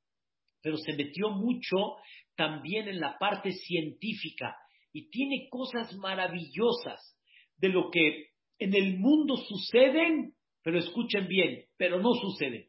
pero 0.61 0.75
se 0.75 0.97
metió 0.97 1.29
mucho 1.29 1.95
también 2.35 2.89
en 2.89 2.99
la 2.99 3.17
parte 3.17 3.53
científica 3.53 4.53
y 4.91 5.09
tiene 5.09 5.47
cosas 5.49 5.95
maravillosas 5.95 7.17
de 7.55 7.69
lo 7.69 7.89
que 7.89 8.31
en 8.59 8.75
el 8.75 8.99
mundo 8.99 9.37
suceden, 9.37 10.33
pero 10.61 10.77
escuchen 10.77 11.25
bien, 11.29 11.63
pero 11.77 12.01
no 12.01 12.15
suceden. 12.15 12.65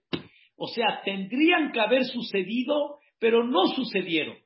O 0.55 0.69
sea, 0.69 1.03
tendrían 1.05 1.73
que 1.73 1.81
haber 1.81 2.05
sucedido, 2.05 3.01
pero 3.19 3.43
no 3.43 3.67
sucedieron. 3.67 4.37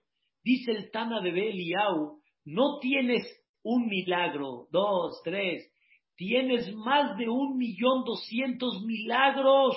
Dice 0.46 0.70
el 0.70 0.92
Tana 0.92 1.20
de 1.22 1.32
Beliau, 1.32 2.20
no 2.44 2.78
tienes 2.78 3.24
un 3.64 3.88
milagro, 3.88 4.68
dos, 4.70 5.20
tres, 5.24 5.68
tienes 6.14 6.72
más 6.72 7.18
de 7.18 7.28
un 7.28 7.56
millón 7.56 8.04
doscientos 8.04 8.80
milagros 8.84 9.76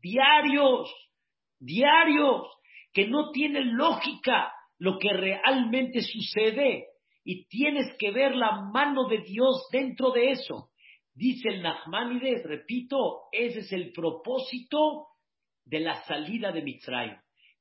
diarios, 0.00 0.90
diarios, 1.60 2.46
que 2.94 3.06
no 3.06 3.32
tienen 3.32 3.76
lógica 3.76 4.50
lo 4.78 4.98
que 4.98 5.12
realmente 5.12 6.00
sucede 6.00 6.86
y 7.22 7.46
tienes 7.48 7.94
que 7.98 8.10
ver 8.10 8.34
la 8.34 8.62
mano 8.72 9.08
de 9.08 9.18
Dios 9.18 9.68
dentro 9.70 10.10
de 10.12 10.30
eso. 10.30 10.70
Dice 11.12 11.50
el 11.50 11.62
Nachmanides, 11.62 12.44
repito, 12.44 13.24
ese 13.30 13.58
es 13.58 13.72
el 13.74 13.92
propósito 13.92 15.08
de 15.66 15.80
la 15.80 16.02
salida 16.06 16.50
de 16.50 16.62
Mitzrayim 16.62 17.18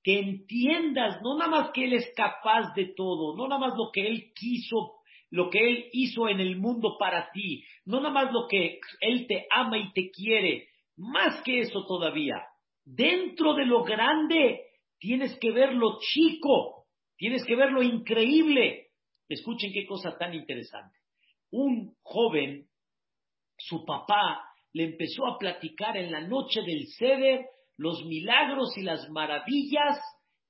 que 0.08 0.20
entiendas 0.20 1.22
no 1.22 1.38
nada 1.38 1.52
más 1.52 1.72
que 1.74 1.84
Él 1.84 1.92
es 1.92 2.14
capaz 2.16 2.74
de 2.76 2.94
todo, 2.96 3.36
no 3.36 3.46
nada 3.46 3.60
más 3.60 3.78
lo 3.78 3.92
que 3.92 4.08
Él 4.08 4.32
quiso, 4.34 5.02
lo 5.32 5.50
que 5.50 5.60
Él 5.60 5.90
hizo 5.92 6.30
en 6.30 6.40
el 6.40 6.56
mundo 6.56 6.96
para 6.98 7.30
ti, 7.34 7.66
no 7.84 8.00
nada 8.00 8.14
más 8.14 8.32
lo 8.32 8.48
que 8.48 8.80
Él 9.02 9.28
te 9.28 9.48
ama 9.52 9.78
y 9.78 9.92
te 9.92 10.10
quiere, 10.10 10.70
más 10.96 11.42
que 11.42 11.60
eso 11.60 11.86
todavía. 11.86 12.42
Dentro 12.86 13.54
de 13.54 13.66
lo 13.66 13.84
grande 13.84 14.62
tienes 14.98 15.38
que 15.42 15.52
ver 15.52 15.74
lo 15.74 16.00
chico, 16.00 16.86
tienes 17.18 17.44
que 17.44 17.58
ver 17.58 17.74
lo 17.74 17.84
increíble. 17.84 18.92
Escuchen 19.28 19.74
qué 19.74 19.86
cosa 19.86 20.18
tan 20.18 20.34
interesante. 20.34 20.96
Un 21.52 21.98
joven, 22.02 22.66
su 23.58 23.84
papá, 23.84 24.42
le 24.72 24.86
empezó 24.86 25.28
a 25.28 25.38
platicar 25.38 25.98
en 25.98 26.14
la 26.14 26.22
noche 26.22 26.62
del 26.62 26.88
ceder 26.98 27.46
los 27.78 28.04
milagros 28.06 28.76
y 28.78 28.82
las 28.82 29.10
maravillas 29.10 30.00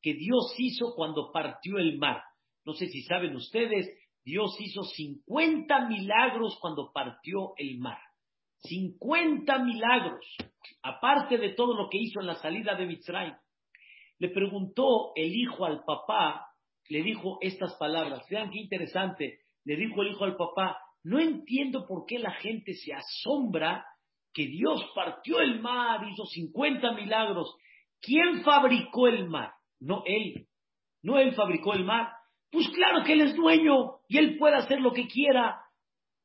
que 0.01 0.13
Dios 0.13 0.53
hizo 0.57 0.93
cuando 0.95 1.31
partió 1.31 1.77
el 1.77 1.97
mar. 1.97 2.23
No 2.65 2.73
sé 2.73 2.87
si 2.87 3.01
saben 3.03 3.35
ustedes, 3.35 3.87
Dios 4.23 4.55
hizo 4.59 4.83
50 4.83 5.87
milagros 5.87 6.57
cuando 6.59 6.91
partió 6.91 7.53
el 7.57 7.77
mar. 7.77 7.99
50 8.63 9.59
milagros, 9.59 10.25
aparte 10.81 11.37
de 11.37 11.49
todo 11.53 11.75
lo 11.75 11.89
que 11.89 11.97
hizo 11.97 12.19
en 12.19 12.27
la 12.27 12.35
salida 12.35 12.75
de 12.75 12.85
Mitzrayim. 12.85 13.35
Le 14.19 14.29
preguntó 14.29 15.11
el 15.15 15.33
hijo 15.35 15.65
al 15.65 15.83
papá, 15.83 16.47
le 16.89 17.03
dijo 17.03 17.37
estas 17.41 17.75
palabras. 17.75 18.25
Vean 18.29 18.49
qué 18.49 18.59
interesante. 18.59 19.41
Le 19.63 19.75
dijo 19.75 20.01
el 20.01 20.11
hijo 20.11 20.23
al 20.23 20.35
papá, 20.35 20.77
no 21.03 21.19
entiendo 21.19 21.85
por 21.85 22.05
qué 22.05 22.19
la 22.19 22.31
gente 22.31 22.73
se 22.73 22.93
asombra 22.93 23.85
que 24.37 24.45
Dios 24.45 24.85
partió 24.93 25.39
el 25.39 25.59
mar, 25.61 26.07
hizo 26.07 26.23
50 26.23 26.91
milagros. 26.91 27.55
¿Quién 27.99 28.43
fabricó 28.43 29.07
el 29.07 29.27
mar? 29.27 29.49
No 29.79 30.03
él. 30.05 30.45
No 31.01 31.17
él 31.17 31.33
fabricó 31.33 31.73
el 31.73 31.83
mar. 31.83 32.11
Pues 32.51 32.69
claro 32.69 33.03
que 33.03 33.13
él 33.13 33.21
es 33.21 33.35
dueño 33.35 33.95
y 34.07 34.19
él 34.19 34.37
puede 34.37 34.57
hacer 34.57 34.79
lo 34.79 34.93
que 34.93 35.07
quiera. 35.07 35.59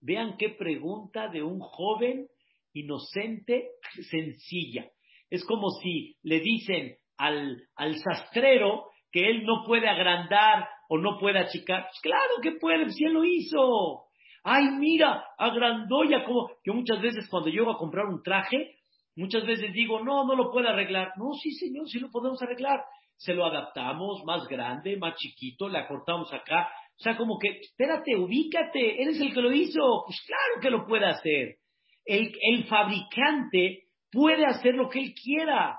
Vean 0.03 0.37
qué 0.37 0.51
pregunta 0.51 1.29
de 1.29 1.43
un 1.43 1.59
joven 1.61 2.27
inocente, 2.75 3.69
sencilla. 4.11 4.91
Es 5.31 5.43
como 5.47 5.71
si 5.83 6.19
le 6.23 6.41
dicen 6.41 6.97
al, 7.17 7.63
al 7.77 7.97
sastrero 7.97 8.91
que 9.11 9.31
él 9.31 9.47
no 9.47 9.65
puede 9.67 9.89
agrandar 9.89 10.69
o 10.91 10.99
no 10.99 11.19
puede 11.19 11.39
achicar. 11.39 11.85
Pues 11.85 12.01
claro 12.03 12.43
que 12.43 12.53
puede, 12.61 12.91
si 12.91 13.05
él 13.05 13.15
lo 13.15 13.25
hizo 13.25 14.05
ay, 14.43 14.71
mira, 14.79 15.25
agrandó 15.39 16.05
ya 16.05 16.25
como, 16.25 16.51
yo 16.65 16.75
muchas 16.75 17.01
veces 17.01 17.29
cuando 17.29 17.51
llego 17.51 17.71
a 17.71 17.79
comprar 17.79 18.07
un 18.07 18.23
traje, 18.23 18.77
muchas 19.17 19.47
veces 19.47 19.73
digo, 19.73 20.01
no, 20.01 20.25
no 20.25 20.35
lo 20.35 20.51
puedo 20.51 20.69
arreglar. 20.69 21.13
No, 21.17 21.33
sí, 21.41 21.53
señor, 21.53 21.89
sí 21.89 21.99
lo 21.99 22.11
podemos 22.11 22.43
arreglar. 22.43 22.85
Se 23.17 23.35
lo 23.35 23.45
adaptamos 23.45 24.25
más 24.25 24.49
grande, 24.49 24.97
más 24.97 25.15
chiquito, 25.17 25.69
le 25.69 25.79
acortamos 25.79 26.33
acá. 26.33 26.69
O 26.99 27.03
sea, 27.03 27.17
como 27.17 27.39
que, 27.39 27.61
espérate, 27.61 28.17
ubícate, 28.17 29.03
eres 29.03 29.21
el 29.21 29.33
que 29.33 29.41
lo 29.41 29.53
hizo. 29.53 30.05
Pues 30.07 30.21
claro 30.27 30.61
que 30.61 30.71
lo 30.71 30.87
puede 30.87 31.07
hacer. 31.07 31.57
El, 32.05 32.33
el 32.41 32.65
fabricante 32.65 33.85
puede 34.11 34.45
hacer 34.45 34.75
lo 34.75 34.89
que 34.89 35.01
él 35.01 35.15
quiera. 35.15 35.79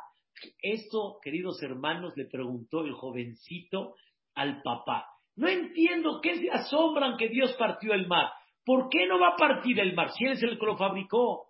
Esto, 0.62 1.18
queridos 1.22 1.62
hermanos, 1.62 2.14
le 2.16 2.26
preguntó 2.26 2.82
el 2.82 2.94
jovencito 2.94 3.96
al 4.36 4.62
papá. 4.62 5.06
No 5.36 5.48
entiendo 5.48 6.20
qué 6.22 6.36
se 6.36 6.50
asombran 6.50 7.18
que 7.18 7.30
Dios 7.30 7.54
partió 7.54 7.94
el 7.94 8.08
mar. 8.08 8.32
¿Por 8.66 8.90
qué 8.90 9.06
no 9.08 9.20
va 9.20 9.30
a 9.30 9.36
partir 9.36 9.80
el 9.80 9.94
mar 9.94 10.12
si 10.12 10.26
es 10.26 10.42
el 10.42 10.58
que 10.58 10.66
lo 10.66 10.78
fabricó? 10.78 11.48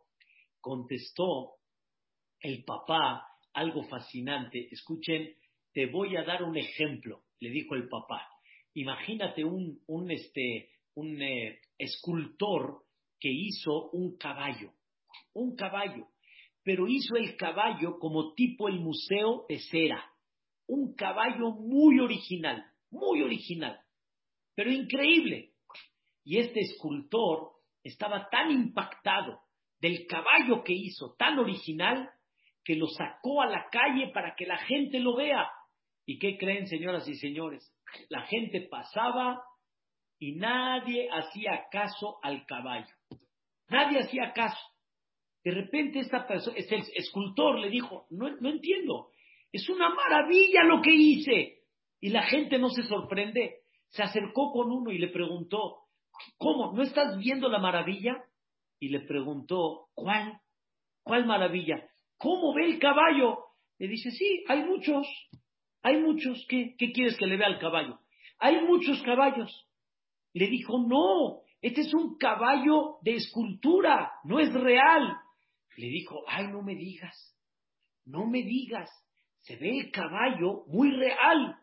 Contestó 0.59 1.55
el 2.39 2.63
papá 2.63 3.27
algo 3.53 3.83
fascinante. 3.83 4.67
Escuchen, 4.71 5.35
te 5.73 5.87
voy 5.87 6.15
a 6.17 6.23
dar 6.23 6.43
un 6.43 6.57
ejemplo, 6.57 7.23
le 7.39 7.49
dijo 7.49 7.75
el 7.75 7.87
papá. 7.87 8.27
Imagínate 8.73 9.43
un, 9.45 9.79
este, 10.09 10.69
eh, 10.95 11.59
escultor 11.77 12.83
que 13.19 13.29
hizo 13.31 13.91
un 13.91 14.17
caballo, 14.17 14.71
un 15.33 15.55
caballo, 15.55 16.07
pero 16.63 16.87
hizo 16.87 17.15
el 17.15 17.35
caballo 17.37 17.99
como 17.99 18.33
tipo 18.33 18.67
el 18.67 18.79
museo 18.79 19.45
de 19.47 19.59
cera, 19.59 20.03
un 20.67 20.95
caballo 20.95 21.51
muy 21.51 21.99
original, 21.99 22.65
muy 22.89 23.21
original, 23.21 23.79
pero 24.55 24.71
increíble. 24.71 25.52
Y 26.23 26.39
este 26.39 26.61
escultor 26.61 27.51
estaba 27.83 28.29
tan 28.29 28.51
impactado 28.51 29.39
del 29.79 30.07
caballo 30.07 30.63
que 30.63 30.73
hizo, 30.73 31.15
tan 31.17 31.39
original, 31.39 32.09
que 32.63 32.75
lo 32.75 32.87
sacó 32.87 33.41
a 33.41 33.47
la 33.47 33.67
calle 33.69 34.11
para 34.13 34.35
que 34.35 34.45
la 34.45 34.57
gente 34.57 34.99
lo 34.99 35.15
vea. 35.15 35.49
¿Y 36.05 36.17
qué 36.19 36.37
creen, 36.37 36.67
señoras 36.67 37.07
y 37.07 37.15
señores? 37.15 37.69
La 38.09 38.21
gente 38.21 38.67
pasaba 38.69 39.41
y 40.19 40.35
nadie 40.35 41.09
hacía 41.11 41.65
caso 41.69 42.19
al 42.23 42.45
caballo. 42.45 42.93
Nadie 43.67 43.99
hacía 43.99 44.31
caso. 44.33 44.61
De 45.43 45.51
repente 45.51 45.99
esta 45.99 46.25
persona, 46.25 46.55
este 46.57 46.77
escultor 46.95 47.59
le 47.59 47.69
dijo, 47.69 48.07
no, 48.09 48.29
no 48.39 48.49
entiendo, 48.49 49.09
es 49.51 49.67
una 49.69 49.89
maravilla 49.89 50.63
lo 50.63 50.81
que 50.81 50.93
hice. 50.93 51.59
Y 51.99 52.09
la 52.09 52.23
gente 52.23 52.57
no 52.57 52.69
se 52.69 52.83
sorprende. 52.83 53.59
Se 53.89 54.03
acercó 54.03 54.51
con 54.51 54.71
uno 54.71 54.91
y 54.91 54.97
le 54.97 55.09
preguntó, 55.09 55.82
¿cómo? 56.37 56.73
¿No 56.73 56.83
estás 56.83 57.17
viendo 57.17 57.49
la 57.49 57.59
maravilla? 57.59 58.23
Y 58.79 58.89
le 58.89 59.01
preguntó, 59.01 59.87
¿cuál? 59.93 60.39
¿Cuál 61.03 61.25
maravilla? 61.25 61.89
¿Cómo 62.17 62.53
ve 62.53 62.65
el 62.65 62.79
caballo? 62.79 63.39
Le 63.77 63.87
dice, 63.87 64.11
sí, 64.11 64.43
hay 64.47 64.63
muchos, 64.63 65.07
hay 65.81 65.97
muchos. 66.01 66.45
¿Qué, 66.49 66.75
qué 66.77 66.91
quieres 66.91 67.17
que 67.17 67.27
le 67.27 67.37
vea 67.37 67.47
al 67.47 67.59
caballo? 67.59 67.99
Hay 68.39 68.61
muchos 68.65 69.01
caballos. 69.03 69.67
Le 70.33 70.47
dijo, 70.47 70.79
no, 70.87 71.41
este 71.61 71.81
es 71.81 71.93
un 71.93 72.17
caballo 72.17 72.97
de 73.01 73.15
escultura, 73.15 74.11
no 74.23 74.39
es 74.39 74.53
real. 74.53 75.15
Le 75.77 75.87
dijo, 75.87 76.23
ay, 76.27 76.47
no 76.47 76.61
me 76.61 76.75
digas, 76.75 77.37
no 78.05 78.25
me 78.25 78.43
digas, 78.43 78.89
se 79.39 79.55
ve 79.55 79.79
el 79.79 79.91
caballo 79.91 80.65
muy 80.67 80.91
real. 80.91 81.57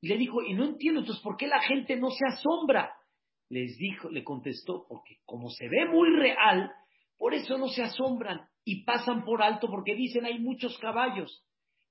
Y 0.00 0.08
le 0.08 0.16
dijo, 0.16 0.42
y 0.42 0.54
no 0.54 0.64
entiendo, 0.64 1.00
entonces, 1.00 1.22
¿por 1.22 1.36
qué 1.36 1.46
la 1.46 1.60
gente 1.60 1.96
no 1.96 2.10
se 2.10 2.24
asombra? 2.26 2.92
Les 3.52 3.76
dijo, 3.76 4.08
le 4.08 4.24
contestó, 4.24 4.86
porque 4.88 5.18
como 5.26 5.50
se 5.50 5.68
ve 5.68 5.84
muy 5.84 6.08
real, 6.16 6.72
por 7.18 7.34
eso 7.34 7.58
no 7.58 7.68
se 7.68 7.82
asombran 7.82 8.48
y 8.64 8.82
pasan 8.84 9.26
por 9.26 9.42
alto 9.42 9.68
porque 9.68 9.94
dicen 9.94 10.24
hay 10.24 10.38
muchos 10.38 10.78
caballos. 10.78 11.44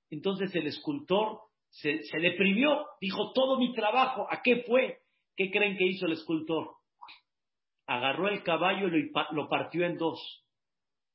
Entonces 0.10 0.56
el 0.56 0.65
escultor 0.65 1.39
se, 1.69 2.02
se 2.02 2.17
deprimió, 2.17 2.88
dijo, 3.00 3.32
todo 3.34 3.60
mi 3.60 3.76
trabajo, 3.76 4.26
¿a 4.32 4.41
qué 4.41 4.63
fue? 4.67 5.02
¿Qué 5.36 5.52
creen 5.52 5.78
que 5.78 5.86
hizo 5.86 6.08
el 6.08 6.13
escultor? 6.13 6.71
Agarró 7.86 8.28
el 8.28 8.41
caballo 8.41 8.88
y 8.88 9.12
lo, 9.12 9.26
lo 9.32 9.47
partió 9.47 9.86
en 9.86 10.00
dos. 10.00 10.19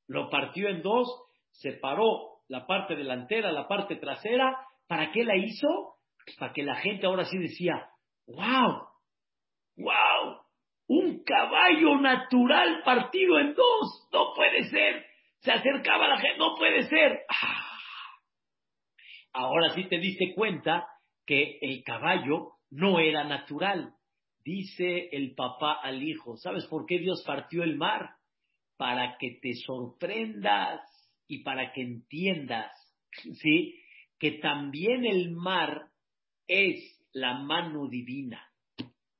Lo 0.07 0.31
partió 0.31 0.69
en 0.69 0.81
dos, 0.81 1.09
separó 1.51 2.37
la 2.47 2.69
parte 2.69 2.95
delantera, 2.95 3.51
la 3.51 3.67
parte 3.67 3.97
trasera. 3.97 4.57
¿Para 4.87 5.11
qué 5.11 5.25
la 5.25 5.37
hizo? 5.37 5.97
Para 6.39 6.53
que 6.53 6.63
la 6.63 6.77
gente 6.77 7.05
ahora 7.07 7.25
sí 7.25 7.37
decía, 7.37 7.91
wow, 8.29 8.87
wow, 9.77 10.06
caballo 11.27 12.01
natural 12.01 12.83
partido 12.85 13.39
en 13.39 13.55
dos, 13.55 14.09
no 14.13 14.33
puede 14.35 14.65
ser. 14.71 15.05
Se 15.41 15.53
acercaba 15.53 16.09
la 16.09 16.19
gente, 16.19 16.39
no 16.39 16.55
puede 16.57 16.85
ser. 16.89 17.21
Ah. 17.29 17.67
Ahora 19.35 19.75
sí 19.75 19.85
te 19.85 19.99
diste 19.99 20.35
cuenta 20.35 20.89
que 21.27 21.59
el 21.61 21.83
caballo 21.85 22.53
no 22.71 22.99
era 22.99 23.25
natural. 23.25 23.93
Dice 24.43 25.09
el 25.13 25.35
papá 25.35 25.81
al 25.83 26.03
hijo, 26.03 26.37
¿sabes 26.37 26.67
por 26.67 26.87
qué 26.87 26.99
Dios 26.99 27.23
partió 27.27 27.63
el 27.63 27.77
mar? 27.77 28.11
Para 28.79 29.19
que 29.19 29.39
te 29.43 29.55
sorprendas 29.55 30.81
y 31.27 31.43
para 31.43 31.73
que 31.73 31.83
entiendas, 31.83 32.73
¿sí? 33.43 33.79
Que 34.19 34.33
también 34.39 35.05
el 35.05 35.33
mar 35.33 35.89
es 36.47 36.97
la 37.13 37.35
mano 37.35 37.89
divina. 37.89 38.43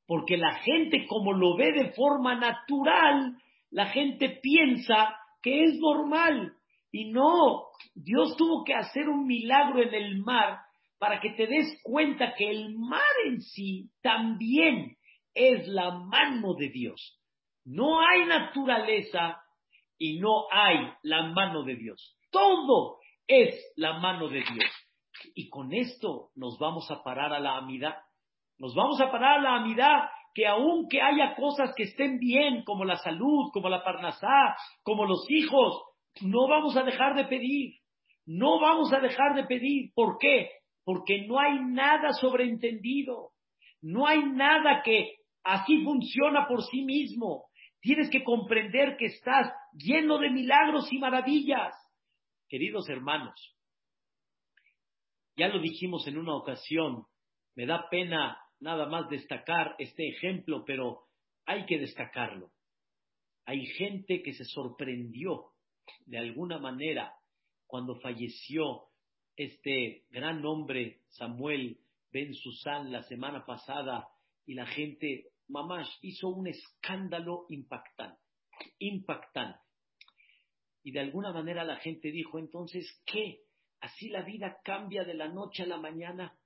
Porque 0.07 0.37
la 0.37 0.55
gente 0.61 1.07
como 1.07 1.33
lo 1.33 1.57
ve 1.57 1.73
de 1.73 1.93
forma 1.93 2.37
natural, 2.37 3.37
la 3.71 3.87
gente 3.87 4.39
piensa 4.43 5.17
que 5.43 5.65
es 5.65 5.79
normal. 5.79 6.53
Y 6.93 7.11
no, 7.11 7.65
Dios 7.95 8.37
tuvo 8.37 8.65
que 8.65 8.75
hacer 8.75 9.09
un 9.09 9.27
milagro 9.27 9.83
en 9.83 9.95
el 9.95 10.19
mar 10.23 10.61
para 10.99 11.21
que 11.21 11.31
te 11.31 11.47
des 11.47 11.81
cuenta 11.83 12.35
que 12.35 12.51
el 12.51 12.75
mar 12.75 13.01
en 13.27 13.43
sí 13.43 13.91
también 14.01 14.97
es 15.35 15.69
la 15.69 15.91
mano 15.91 16.55
de 16.55 16.71
Dios. 16.71 17.21
No 17.65 18.01
hay 18.01 18.25
naturaleza 18.27 19.43
y 19.99 20.19
no 20.19 20.47
hay 20.51 20.91
la 21.03 21.25
mano 21.29 21.65
de 21.65 21.77
Dios. 21.77 22.17
Todo 22.31 22.99
es 23.27 23.55
la 23.77 23.99
mano 23.99 24.29
de 24.29 24.39
Dios. 24.39 24.73
Y 25.35 25.49
con 25.49 25.73
esto 25.73 26.31
nos 26.35 26.59
vamos 26.59 26.91
a 26.91 27.03
parar 27.03 27.33
a 27.33 27.41
la 27.41 27.57
amidad. 27.57 27.97
Nos 28.59 28.75
vamos 28.75 29.01
a 29.01 29.11
parar 29.11 29.43
la 29.43 29.57
amidad 29.57 30.09
que 30.35 30.47
aunque 30.47 31.01
haya 31.01 31.35
cosas 31.35 31.73
que 31.75 31.85
estén 31.85 32.19
bien, 32.19 32.63
como 32.65 32.85
la 32.85 32.97
salud, 32.97 33.51
como 33.53 33.69
la 33.69 33.83
parnasá, 33.83 34.57
como 34.83 35.07
los 35.07 35.25
hijos, 35.31 35.83
no 36.21 36.47
vamos 36.49 36.77
a 36.77 36.83
dejar 36.83 37.15
de 37.15 37.25
pedir. 37.25 37.75
No 38.27 38.61
vamos 38.61 38.93
a 38.93 39.01
dejar 39.01 39.35
de 39.35 39.45
pedir. 39.45 39.93
¿Por 39.95 40.19
qué? 40.19 40.51
Porque 40.85 41.27
no 41.27 41.39
hay 41.39 41.59
nada 41.61 42.13
sobreentendido. 42.13 43.31
No 43.81 44.07
hay 44.07 44.23
nada 44.25 44.83
que 44.83 45.17
Así 45.47 45.85
funciona 45.85 46.49
por 46.49 46.65
sí 46.65 46.83
mismo. 46.83 47.47
Tienes 47.81 48.11
que 48.11 48.25
comprender 48.25 48.97
que 48.97 49.07
estás 49.07 49.53
lleno 49.73 50.19
de 50.19 50.29
milagros 50.29 50.93
y 50.93 50.99
maravillas. 50.99 51.73
Queridos 52.49 52.89
hermanos, 52.89 53.57
ya 55.37 55.47
lo 55.47 55.61
dijimos 55.61 56.05
en 56.09 56.19
una 56.19 56.35
ocasión, 56.35 57.05
me 57.55 57.65
da 57.65 57.89
pena 57.89 58.37
nada 58.61 58.87
más 58.87 59.09
destacar 59.09 59.75
este 59.79 60.09
ejemplo, 60.09 60.65
pero 60.65 61.07
hay 61.45 61.67
que 61.67 61.79
destacarlo. 61.79 62.53
Hay 63.45 63.65
gente 63.67 64.23
que 64.23 64.33
se 64.33 64.45
sorprendió 64.45 65.53
de 66.07 66.19
alguna 66.19 66.59
manera 66.59 67.15
cuando 67.67 68.01
falleció 68.01 68.89
este 69.37 70.05
gran 70.11 70.45
hombre 70.45 71.03
Samuel 71.09 71.79
Ben 72.11 72.35
Susan 72.35 72.91
la 72.91 73.03
semana 73.05 73.45
pasada 73.45 74.09
y 74.47 74.55
la 74.55 74.67
gente 74.67 75.31
Mamash 75.49 75.89
hizo 76.03 76.29
un 76.29 76.49
escándalo 76.49 77.47
impactante, 77.51 78.21
impactante. 78.79 79.61
Y 80.83 80.93
de 80.93 81.01
alguna 81.01 81.33
manera 81.33 81.65
la 81.65 81.77
gente 81.77 82.11
dijo, 82.11 82.39
entonces, 82.39 83.03
¿qué? 83.05 83.41
¿Así 83.81 84.09
la 84.09 84.23
vida 84.23 84.59
cambia 84.65 85.05
de 85.05 85.15
la 85.15 85.29
noche 85.29 85.65
a 85.65 85.67
la 85.67 85.79
mañana? 85.79 86.39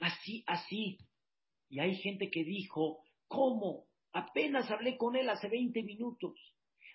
Así, 0.00 0.44
así. 0.46 0.98
Y 1.68 1.80
hay 1.80 1.96
gente 1.96 2.30
que 2.30 2.44
dijo, 2.44 3.02
¿cómo? 3.28 3.86
Apenas 4.12 4.70
hablé 4.70 4.96
con 4.96 5.16
él 5.16 5.28
hace 5.28 5.48
20 5.48 5.82
minutos. 5.82 6.34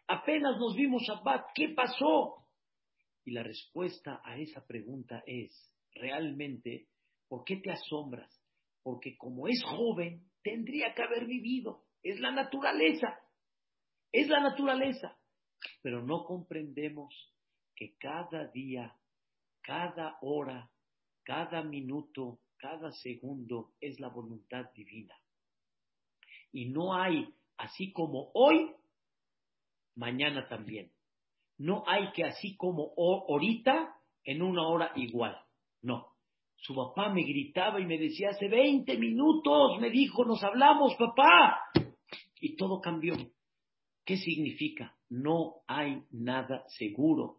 Apenas 0.08 0.58
nos 0.58 0.76
vimos 0.76 1.04
Shabbat. 1.04 1.48
¿Qué 1.54 1.70
pasó? 1.70 2.48
Y 3.24 3.32
la 3.32 3.44
respuesta 3.44 4.22
a 4.24 4.38
esa 4.38 4.66
pregunta 4.66 5.24
es, 5.26 5.72
realmente, 5.94 6.88
¿por 7.28 7.44
qué 7.44 7.58
te 7.58 7.72
asombras? 7.72 8.42
Porque 8.84 9.18
como 9.18 9.48
es 9.48 9.62
joven, 9.64 10.26
tendría 10.42 10.94
que 10.94 11.04
haber 11.04 11.26
vivido. 11.26 11.84
Es 12.02 12.20
la 12.20 12.32
naturaleza. 12.32 13.20
Es 14.12 14.28
la 14.28 14.40
naturaleza. 14.40 15.18
Pero 15.82 16.04
no 16.04 16.24
comprendemos 16.24 17.14
que 17.76 17.96
cada 17.98 18.48
día, 18.48 18.96
cada 19.62 20.18
hora, 20.22 20.72
cada 21.24 21.64
minuto, 21.64 22.40
cada 22.62 22.92
segundo 22.92 23.72
es 23.82 24.00
la 24.00 24.10
voluntad 24.10 24.66
divina. 24.76 25.16
Y 26.52 26.70
no 26.70 26.94
hay, 26.94 27.28
así 27.58 27.92
como 27.92 28.30
hoy, 28.36 28.72
mañana 29.96 30.48
también. 30.48 30.92
No 31.58 31.84
hay 31.88 32.12
que 32.12 32.24
así 32.24 32.56
como 32.56 32.94
ahorita, 32.96 33.96
en 34.24 34.42
una 34.44 34.68
hora 34.68 34.92
igual. 34.96 35.36
No. 35.82 36.08
Su 36.56 36.76
papá 36.76 37.12
me 37.12 37.24
gritaba 37.24 37.82
y 37.82 37.86
me 37.86 37.98
decía, 37.98 38.30
hace 38.30 38.48
20 38.48 38.96
minutos, 39.00 39.80
me 39.80 39.90
dijo, 39.90 40.24
nos 40.24 40.44
hablamos, 40.44 40.96
papá. 40.96 41.64
Y 42.40 42.56
todo 42.56 42.80
cambió. 42.80 43.16
¿Qué 44.06 44.18
significa? 44.18 44.96
No 45.10 45.64
hay 45.68 46.04
nada 46.12 46.64
seguro. 46.68 47.38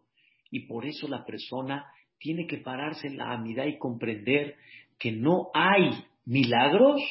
Y 0.51 0.67
por 0.67 0.85
eso 0.85 1.07
la 1.07 1.25
persona 1.25 1.85
tiene 2.17 2.47
que 2.47 2.57
pararse 2.57 3.07
en 3.07 3.17
la 3.17 3.31
amidad 3.31 3.65
y 3.65 3.77
comprender 3.77 4.55
que 4.99 5.11
no 5.11 5.49
hay 5.53 5.91
milagros 6.25 7.01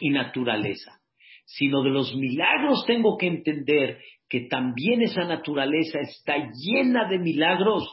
y 0.00 0.10
naturaleza, 0.10 1.00
sino 1.44 1.82
de 1.82 1.90
los 1.90 2.14
milagros 2.14 2.84
tengo 2.86 3.16
que 3.16 3.26
entender 3.26 3.98
que 4.28 4.46
también 4.48 5.02
esa 5.02 5.24
naturaleza 5.24 5.98
está 6.00 6.36
llena 6.54 7.08
de 7.08 7.18
milagros 7.18 7.84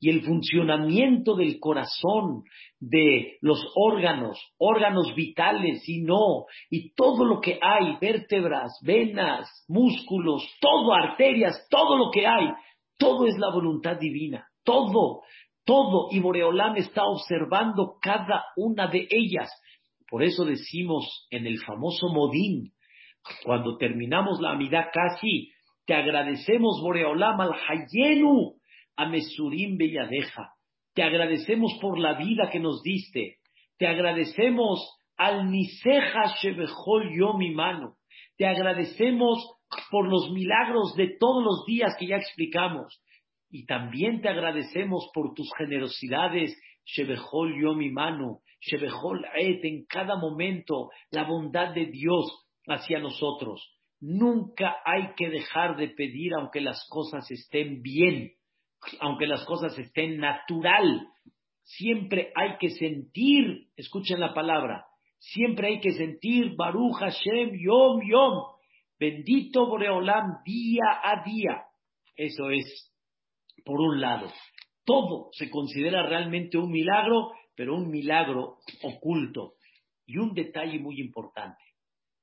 y 0.00 0.10
el 0.10 0.22
funcionamiento 0.22 1.34
del 1.34 1.58
corazón, 1.58 2.42
de 2.78 3.38
los 3.40 3.64
órganos, 3.74 4.38
órganos 4.58 5.14
vitales 5.14 5.88
y 5.88 6.02
no, 6.02 6.44
y 6.68 6.92
todo 6.94 7.24
lo 7.24 7.40
que 7.40 7.58
hay, 7.62 7.96
vértebras, 8.00 8.72
venas, 8.82 9.48
músculos, 9.68 10.46
todo, 10.60 10.92
arterias, 10.92 11.66
todo 11.70 11.96
lo 11.96 12.10
que 12.10 12.26
hay, 12.26 12.48
todo 12.98 13.26
es 13.26 13.38
la 13.38 13.50
voluntad 13.50 13.96
divina, 13.98 14.46
todo, 14.62 15.22
todo, 15.64 16.08
y 16.10 16.20
Boreolam 16.20 16.76
está 16.76 17.04
observando 17.04 17.96
cada 18.00 18.44
una 18.56 18.86
de 18.86 19.06
ellas. 19.10 19.50
Por 20.08 20.22
eso 20.22 20.44
decimos 20.44 21.26
en 21.30 21.46
el 21.46 21.58
famoso 21.60 22.08
Modín, 22.08 22.72
cuando 23.44 23.76
terminamos 23.78 24.40
la 24.40 24.52
amidad 24.52 24.88
casi, 24.92 25.50
te 25.86 25.94
agradecemos 25.94 26.80
Boreolam 26.82 27.40
al 27.40 27.52
Hayenu, 27.52 28.54
a 28.96 29.06
Mesurim 29.08 29.76
Belladeja. 29.76 30.50
Te 30.94 31.02
agradecemos 31.02 31.72
por 31.80 31.98
la 31.98 32.14
vida 32.14 32.50
que 32.50 32.60
nos 32.60 32.82
diste. 32.82 33.38
Te 33.78 33.86
agradecemos 33.86 34.96
al 35.16 35.50
Niseja 35.50 36.36
Shebejol 36.40 37.10
Yo 37.18 37.34
mi 37.34 37.50
mano. 37.50 37.96
Te 38.36 38.46
agradecemos 38.46 39.44
por 39.90 40.08
los 40.08 40.30
milagros 40.30 40.94
de 40.96 41.16
todos 41.18 41.42
los 41.42 41.66
días 41.66 41.96
que 41.98 42.06
ya 42.06 42.16
explicamos. 42.16 43.00
Y 43.54 43.66
también 43.66 44.20
te 44.20 44.28
agradecemos 44.28 45.08
por 45.14 45.32
tus 45.32 45.48
generosidades, 45.56 46.60
Shebejol 46.84 47.54
Yo 47.62 47.74
mi 47.74 47.88
mano, 47.88 48.40
Shebejol 48.60 49.24
Et, 49.36 49.64
en 49.64 49.86
cada 49.86 50.16
momento, 50.16 50.90
la 51.12 51.22
bondad 51.22 51.72
de 51.72 51.86
Dios 51.86 52.26
hacia 52.66 52.98
nosotros. 52.98 53.78
Nunca 54.00 54.78
hay 54.84 55.14
que 55.16 55.30
dejar 55.30 55.76
de 55.76 55.86
pedir 55.86 56.34
aunque 56.34 56.60
las 56.60 56.84
cosas 56.90 57.30
estén 57.30 57.80
bien 57.80 58.32
aunque 59.00 59.26
las 59.26 59.44
cosas 59.46 59.78
estén 59.78 60.18
natural, 60.18 61.08
siempre 61.62 62.32
hay 62.34 62.58
que 62.58 62.68
sentir, 62.68 63.68
escuchen 63.76 64.20
la 64.20 64.34
palabra, 64.34 64.84
siempre 65.18 65.68
hay 65.68 65.80
que 65.80 65.92
sentir 65.92 66.54
Baruch 66.56 66.98
Hashem 66.98 67.52
Yom 67.64 68.02
Yom, 68.06 68.42
bendito 68.98 69.66
Boreolam 69.68 70.42
día 70.44 71.00
a 71.02 71.24
día. 71.24 71.62
Eso 72.16 72.50
es, 72.50 72.93
por 73.64 73.80
un 73.80 74.00
lado, 74.00 74.30
todo 74.84 75.30
se 75.32 75.50
considera 75.50 76.06
realmente 76.06 76.58
un 76.58 76.70
milagro, 76.70 77.32
pero 77.54 77.74
un 77.74 77.90
milagro 77.90 78.58
oculto. 78.82 79.54
Y 80.06 80.18
un 80.18 80.34
detalle 80.34 80.78
muy 80.78 81.00
importante, 81.00 81.62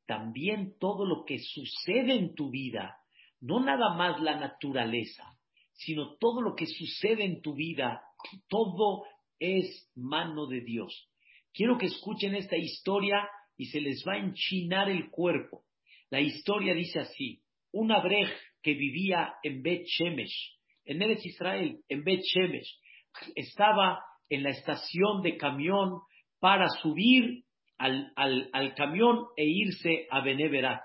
también 0.06 0.75
todo 0.80 1.04
lo 1.04 1.25
que 1.25 1.39
sucede 1.39 2.13
en 2.13 2.36
tu 2.36 2.51
vida, 2.51 2.97
no 3.39 3.60
nada 3.60 3.95
más 3.95 4.21
la 4.21 4.39
naturaleza, 4.39 5.25
sino 5.73 6.15
todo 6.17 6.41
lo 6.41 6.56
que 6.56 6.67
sucede 6.67 7.25
en 7.25 7.41
tu 7.41 7.56
vida, 7.56 8.04
todo 8.47 9.06
es 9.39 9.89
mano 9.95 10.45
de 10.45 10.62
Dios. 10.62 11.10
Quiero 11.54 11.80
que 11.80 11.88
escuchen 11.88 12.36
esta 12.36 12.56
historia 12.56 13.27
y 13.58 13.65
se 13.65 13.82
les 13.82 14.04
va 14.08 14.13
a 14.13 14.19
enchinar 14.19 14.89
el 14.89 15.10
cuerpo. 15.10 15.63
La 16.12 16.21
historia 16.21 16.75
dice 16.75 16.99
así, 16.99 17.41
una 17.71 17.99
brej 17.99 18.30
que 18.62 18.73
vivía 18.73 19.34
en 19.41 19.63
Bet 19.63 19.86
Shemesh, 19.86 20.61
en 20.86 21.02
Eretz 21.02 21.26
Israel, 21.26 21.80
en 21.89 22.04
Bet 22.04 22.22
Shemesh, 22.22 22.80
estaba 23.36 24.04
en 24.30 24.44
la 24.44 24.50
estación 24.50 25.22
de 25.22 25.38
camión 25.38 26.00
para 26.39 26.67
subir 26.82 27.44
al, 27.78 28.12
al, 28.15 28.76
camión 28.76 29.26
e 29.36 29.46
irse 29.46 30.08
a 30.10 30.22
Beneberak. 30.22 30.82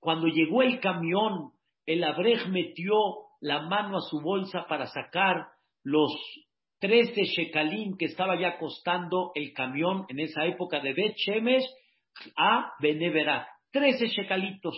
Cuando 0.00 0.26
llegó 0.26 0.62
el 0.62 0.80
camión, 0.80 1.52
el 1.86 2.02
abrej 2.04 2.48
metió 2.48 2.94
la 3.40 3.62
mano 3.62 3.98
a 3.98 4.08
su 4.10 4.20
bolsa 4.20 4.66
para 4.68 4.86
sacar 4.86 5.46
los 5.84 6.12
13 6.80 7.22
shekalim 7.24 7.96
que 7.96 8.06
estaba 8.06 8.38
ya 8.40 8.58
costando 8.58 9.30
el 9.34 9.52
camión 9.52 10.04
en 10.08 10.20
esa 10.20 10.46
época 10.46 10.80
de 10.80 10.94
Bet 10.94 11.14
Shemesh 11.16 11.64
a 12.36 12.72
Beneverat. 12.80 13.46
13 13.70 14.08
shekalitos. 14.08 14.76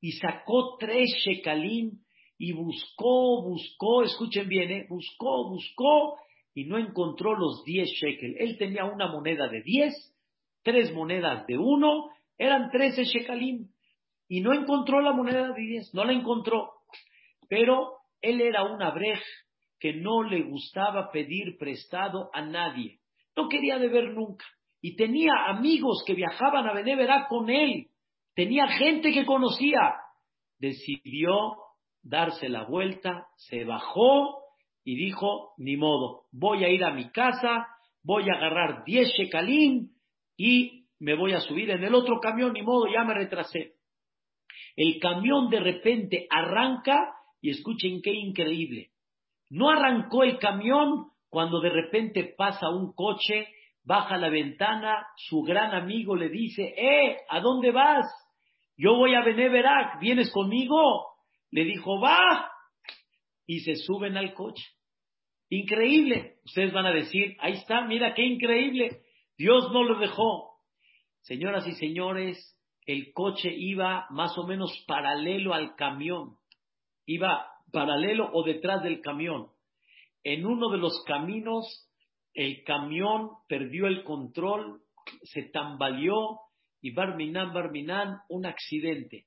Y 0.00 0.12
sacó 0.12 0.76
tres 0.78 1.08
shekalim 1.24 2.02
y 2.38 2.52
buscó, 2.52 3.42
buscó, 3.42 4.04
escuchen 4.04 4.48
bien, 4.48 4.70
¿eh? 4.70 4.86
buscó, 4.88 5.50
buscó 5.50 6.16
y 6.54 6.64
no 6.64 6.78
encontró 6.78 7.34
los 7.34 7.64
10 7.64 7.88
shekel. 7.88 8.36
Él 8.38 8.56
tenía 8.56 8.84
una 8.84 9.08
moneda 9.08 9.48
de 9.48 9.62
10, 9.62 9.94
tres 10.62 10.94
monedas 10.94 11.46
de 11.46 11.58
uno, 11.58 12.10
eran 12.38 12.70
13 12.70 13.04
shekalim. 13.04 13.68
Y 14.28 14.40
no 14.40 14.52
encontró 14.52 15.00
la 15.00 15.12
moneda 15.12 15.52
de 15.52 15.60
10, 15.60 15.94
no 15.94 16.04
la 16.04 16.12
encontró. 16.12 16.70
Pero 17.48 17.94
él 18.20 18.40
era 18.40 18.62
un 18.64 18.82
abrej 18.82 19.22
que 19.80 19.94
no 19.94 20.22
le 20.22 20.42
gustaba 20.42 21.10
pedir 21.10 21.56
prestado 21.58 22.30
a 22.32 22.42
nadie. 22.42 22.98
No 23.36 23.48
quería 23.48 23.78
deber 23.78 24.12
nunca. 24.14 24.44
Y 24.80 24.94
tenía 24.96 25.32
amigos 25.46 26.04
que 26.06 26.14
viajaban 26.14 26.68
a 26.68 26.74
Beneverá 26.74 27.26
con 27.28 27.50
él. 27.50 27.88
Tenía 28.34 28.68
gente 28.68 29.12
que 29.12 29.24
conocía. 29.24 29.94
Decidió 30.58 31.67
darse 32.08 32.48
la 32.48 32.64
vuelta, 32.64 33.26
se 33.36 33.64
bajó 33.64 34.38
y 34.82 34.96
dijo, 34.96 35.52
ni 35.58 35.76
modo, 35.76 36.24
voy 36.32 36.64
a 36.64 36.68
ir 36.68 36.82
a 36.82 36.92
mi 36.92 37.10
casa, 37.10 37.66
voy 38.02 38.28
a 38.30 38.34
agarrar 38.34 38.84
10 38.84 39.08
shekalim 39.10 39.90
y 40.36 40.86
me 40.98 41.14
voy 41.14 41.34
a 41.34 41.40
subir 41.40 41.70
en 41.70 41.84
el 41.84 41.94
otro 41.94 42.18
camión, 42.20 42.54
ni 42.54 42.62
modo, 42.62 42.86
ya 42.92 43.04
me 43.04 43.14
retrasé. 43.14 43.74
El 44.74 44.98
camión 45.00 45.50
de 45.50 45.60
repente 45.60 46.26
arranca 46.30 47.12
y 47.40 47.50
escuchen 47.50 48.00
qué 48.02 48.12
increíble. 48.12 48.90
No 49.50 49.70
arrancó 49.70 50.24
el 50.24 50.38
camión 50.38 51.08
cuando 51.28 51.60
de 51.60 51.70
repente 51.70 52.34
pasa 52.36 52.70
un 52.70 52.94
coche, 52.94 53.48
baja 53.84 54.16
la 54.16 54.30
ventana, 54.30 55.06
su 55.16 55.42
gran 55.42 55.74
amigo 55.74 56.16
le 56.16 56.30
dice, 56.30 56.74
¡eh! 56.76 57.18
¿A 57.28 57.40
dónde 57.40 57.70
vas? 57.70 58.06
Yo 58.76 58.94
voy 58.94 59.14
a 59.14 59.22
Beneverac, 59.22 60.00
¿vienes 60.00 60.30
conmigo? 60.32 61.17
Le 61.50 61.64
dijo, 61.64 62.00
va. 62.00 62.50
Y 63.46 63.60
se 63.60 63.76
suben 63.76 64.16
al 64.16 64.34
coche. 64.34 64.64
Increíble. 65.48 66.36
Ustedes 66.44 66.72
van 66.72 66.86
a 66.86 66.92
decir, 66.92 67.36
ahí 67.40 67.54
está, 67.54 67.82
mira 67.82 68.14
qué 68.14 68.24
increíble. 68.24 69.02
Dios 69.36 69.70
no 69.72 69.82
lo 69.82 69.98
dejó. 69.98 70.58
Señoras 71.20 71.66
y 71.66 71.74
señores, 71.74 72.56
el 72.86 73.12
coche 73.12 73.52
iba 73.54 74.06
más 74.10 74.36
o 74.36 74.46
menos 74.46 74.84
paralelo 74.86 75.54
al 75.54 75.74
camión 75.76 76.38
iba 77.08 77.46
paralelo 77.72 78.30
o 78.32 78.44
detrás 78.44 78.82
del 78.82 79.00
camión. 79.00 79.48
En 80.22 80.44
uno 80.44 80.68
de 80.68 80.76
los 80.76 81.02
caminos, 81.06 81.90
el 82.34 82.62
camión 82.64 83.30
perdió 83.48 83.86
el 83.86 84.04
control, 84.04 84.82
se 85.22 85.44
tambaleó 85.44 86.38
y 86.82 86.92
Barminan, 86.92 87.54
Barminan, 87.54 88.18
un 88.28 88.44
accidente. 88.44 89.24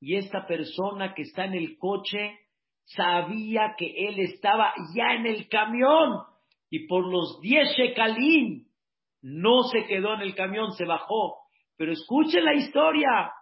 Y 0.00 0.16
esta 0.16 0.46
persona 0.46 1.14
que 1.14 1.22
está 1.22 1.44
en 1.44 1.54
el 1.54 1.76
coche 1.78 2.38
sabía 2.84 3.74
que 3.76 4.08
él 4.08 4.18
estaba 4.18 4.72
ya 4.96 5.14
en 5.14 5.26
el 5.26 5.48
camión 5.48 6.22
y 6.70 6.86
por 6.86 7.06
los 7.06 7.40
10 7.40 7.76
shekalim 7.76 8.66
no 9.22 9.64
se 9.64 9.84
quedó 9.84 10.14
en 10.14 10.22
el 10.22 10.34
camión, 10.34 10.72
se 10.72 10.86
bajó. 10.86 11.36
Pero 11.76 11.92
escuchen 11.92 12.44
la 12.44 12.54
historia. 12.54 13.32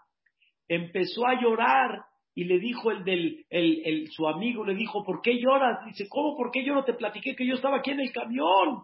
Empezó 0.66 1.26
a 1.26 1.40
llorar 1.40 2.00
y 2.34 2.44
le 2.44 2.58
dijo 2.58 2.90
el 2.90 3.04
del, 3.04 3.46
el, 3.50 4.08
su 4.10 4.28
amigo, 4.28 4.64
le 4.64 4.74
dijo, 4.74 5.04
¿por 5.04 5.22
qué 5.22 5.40
lloras? 5.40 5.84
Dice, 5.86 6.08
¿cómo? 6.08 6.36
¿Por 6.36 6.50
qué 6.50 6.64
yo 6.64 6.74
no 6.74 6.84
te 6.84 6.94
platiqué 6.94 7.34
que 7.34 7.46
yo 7.46 7.54
estaba 7.54 7.78
aquí 7.78 7.90
en 7.90 8.00
el 8.00 8.12
camión? 8.12 8.82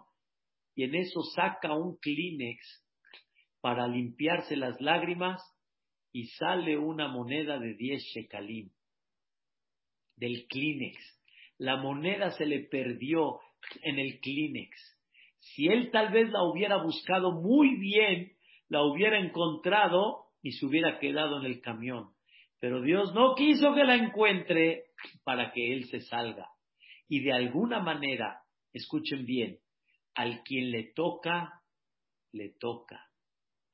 Y 0.74 0.84
en 0.84 0.94
eso 0.94 1.22
saca 1.34 1.72
un 1.74 1.96
Kleenex 1.98 2.84
para 3.60 3.86
limpiarse 3.86 4.56
las 4.56 4.80
lágrimas 4.80 5.40
y 6.14 6.28
sale 6.28 6.78
una 6.78 7.08
moneda 7.08 7.58
de 7.58 7.74
10 7.74 8.00
shekalim 8.14 8.70
del 10.16 10.46
Kleenex. 10.46 10.96
La 11.58 11.76
moneda 11.76 12.30
se 12.30 12.46
le 12.46 12.60
perdió 12.60 13.40
en 13.82 13.98
el 13.98 14.20
Kleenex. 14.20 14.70
Si 15.40 15.66
él 15.66 15.90
tal 15.90 16.12
vez 16.12 16.30
la 16.30 16.44
hubiera 16.44 16.80
buscado 16.80 17.32
muy 17.32 17.76
bien, 17.80 18.32
la 18.68 18.84
hubiera 18.84 19.18
encontrado 19.18 20.26
y 20.40 20.52
se 20.52 20.64
hubiera 20.64 21.00
quedado 21.00 21.40
en 21.40 21.46
el 21.46 21.60
camión. 21.60 22.10
Pero 22.60 22.80
Dios 22.80 23.12
no 23.12 23.34
quiso 23.34 23.74
que 23.74 23.82
la 23.82 23.96
encuentre 23.96 24.84
para 25.24 25.52
que 25.52 25.72
él 25.72 25.86
se 25.86 26.00
salga. 26.00 26.46
Y 27.08 27.24
de 27.24 27.32
alguna 27.32 27.80
manera, 27.80 28.40
escuchen 28.72 29.26
bien, 29.26 29.58
al 30.14 30.44
quien 30.44 30.70
le 30.70 30.92
toca, 30.94 31.60
le 32.30 32.50
toca. 32.50 33.04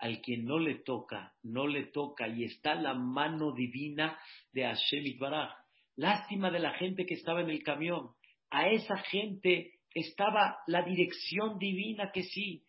Al 0.01 0.21
quien 0.21 0.47
no 0.47 0.59
le 0.59 0.77
toca, 0.77 1.35
no 1.43 1.67
le 1.67 1.85
toca. 1.87 2.27
Y 2.27 2.45
está 2.45 2.75
la 2.75 2.95
mano 2.95 3.53
divina 3.53 4.19
de 4.53 4.65
Hashem 4.65 5.07
Itbaraj. 5.07 5.51
Lástima 5.97 6.51
de 6.51 6.59
la 6.59 6.73
gente 6.73 7.05
que 7.05 7.15
estaba 7.15 7.43
en 7.43 7.51
el 7.51 7.63
camión. 7.63 8.11
A 8.51 8.69
esa 8.69 8.97
gente 8.97 9.81
estaba 9.95 10.59
la 10.67 10.83
dirección 10.83 11.59
divina 11.59 12.11
que 12.13 12.23
sí, 12.23 12.65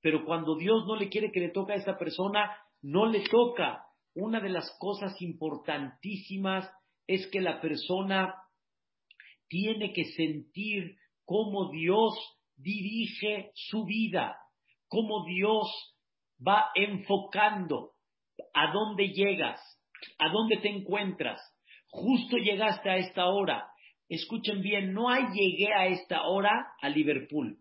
pero 0.00 0.24
cuando 0.24 0.56
Dios 0.56 0.86
no 0.86 0.94
le 0.96 1.08
quiere 1.08 1.32
que 1.32 1.40
le 1.40 1.50
toque 1.50 1.72
a 1.72 1.76
esa 1.76 1.98
persona, 1.98 2.56
no 2.82 3.06
le 3.06 3.24
toca. 3.24 3.84
Una 4.14 4.40
de 4.40 4.50
las 4.50 4.70
cosas 4.78 5.20
importantísimas 5.20 6.70
es 7.06 7.26
que 7.28 7.40
la 7.40 7.60
persona 7.60 8.34
tiene 9.48 9.92
que 9.92 10.04
sentir 10.04 10.96
cómo 11.24 11.70
Dios 11.70 12.14
dirige 12.56 13.50
su 13.54 13.84
vida, 13.84 14.36
cómo 14.88 15.24
Dios 15.24 15.95
va 16.46 16.70
enfocando 16.74 17.92
a 18.52 18.72
dónde 18.72 19.08
llegas, 19.08 19.60
a 20.18 20.28
dónde 20.30 20.58
te 20.58 20.68
encuentras. 20.68 21.40
Justo 21.88 22.36
llegaste 22.36 22.90
a 22.90 22.96
esta 22.96 23.26
hora. 23.26 23.66
Escuchen 24.08 24.60
bien, 24.60 24.92
no 24.92 25.08
hay 25.08 25.24
llegué 25.32 25.72
a 25.72 25.86
esta 25.86 26.22
hora 26.26 26.72
a 26.80 26.88
Liverpool. 26.88 27.58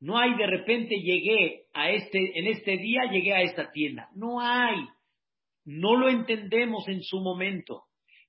No 0.00 0.18
hay 0.18 0.36
de 0.36 0.46
repente 0.46 0.94
llegué 0.96 1.66
a 1.74 1.90
este, 1.90 2.38
en 2.38 2.46
este 2.46 2.76
día 2.76 3.10
llegué 3.10 3.34
a 3.34 3.42
esta 3.42 3.70
tienda. 3.72 4.08
No 4.14 4.40
hay. 4.40 4.76
No 5.64 5.96
lo 5.96 6.08
entendemos 6.08 6.86
en 6.88 7.02
su 7.02 7.20
momento. 7.20 7.84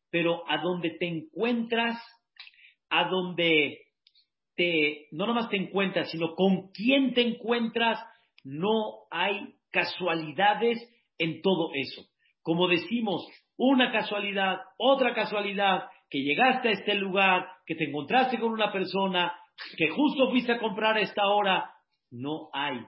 Pero 0.10 0.50
a 0.50 0.58
donde 0.62 0.92
te 0.92 1.08
encuentras, 1.08 2.02
a 2.90 3.08
donde 3.10 3.80
te, 4.56 5.08
no 5.12 5.28
nomás 5.28 5.50
te 5.50 5.58
encuentras, 5.58 6.10
sino 6.10 6.34
con 6.34 6.72
quién 6.72 7.14
te 7.14 7.22
encuentras, 7.22 8.00
no 8.44 9.06
hay 9.12 9.59
casualidades 9.72 10.78
en 11.18 11.42
todo 11.42 11.72
eso. 11.74 12.04
Como 12.42 12.68
decimos, 12.68 13.28
una 13.58 13.92
casualidad, 13.92 14.60
otra 14.78 15.14
casualidad, 15.14 15.90
que 16.10 16.24
llegaste 16.24 16.70
a 16.70 16.72
este 16.72 16.96
lugar, 16.96 17.48
que 17.66 17.76
te 17.76 17.86
encontraste 17.86 18.40
con 18.40 18.52
una 18.52 18.72
persona, 18.72 19.34
que 19.78 19.90
justo 19.90 20.30
fuiste 20.30 20.54
a 20.54 20.60
comprar 20.60 20.98
a 20.98 21.02
esta 21.02 21.28
hora, 21.28 21.72
no 22.12 22.50
hay. 22.54 22.80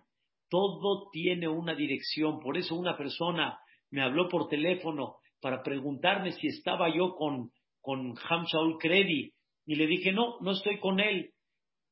Todo 0.49 1.09
tiene 1.11 1.47
una 1.47 1.75
dirección. 1.75 2.39
Por 2.39 2.57
eso 2.57 2.75
una 2.75 2.97
persona 2.97 3.59
me 3.91 4.01
habló 4.01 4.27
por 4.27 4.47
teléfono 4.47 5.17
para 5.41 5.61
preguntarme 5.61 6.31
si 6.31 6.47
estaba 6.47 6.93
yo 6.93 7.15
con, 7.15 7.51
con 7.81 8.15
Hamshaul 8.29 8.77
Kredi. 8.79 9.33
Y 9.65 9.75
le 9.75 9.87
dije, 9.87 10.11
no, 10.11 10.39
no 10.41 10.51
estoy 10.51 10.79
con 10.79 10.99
él. 10.99 11.31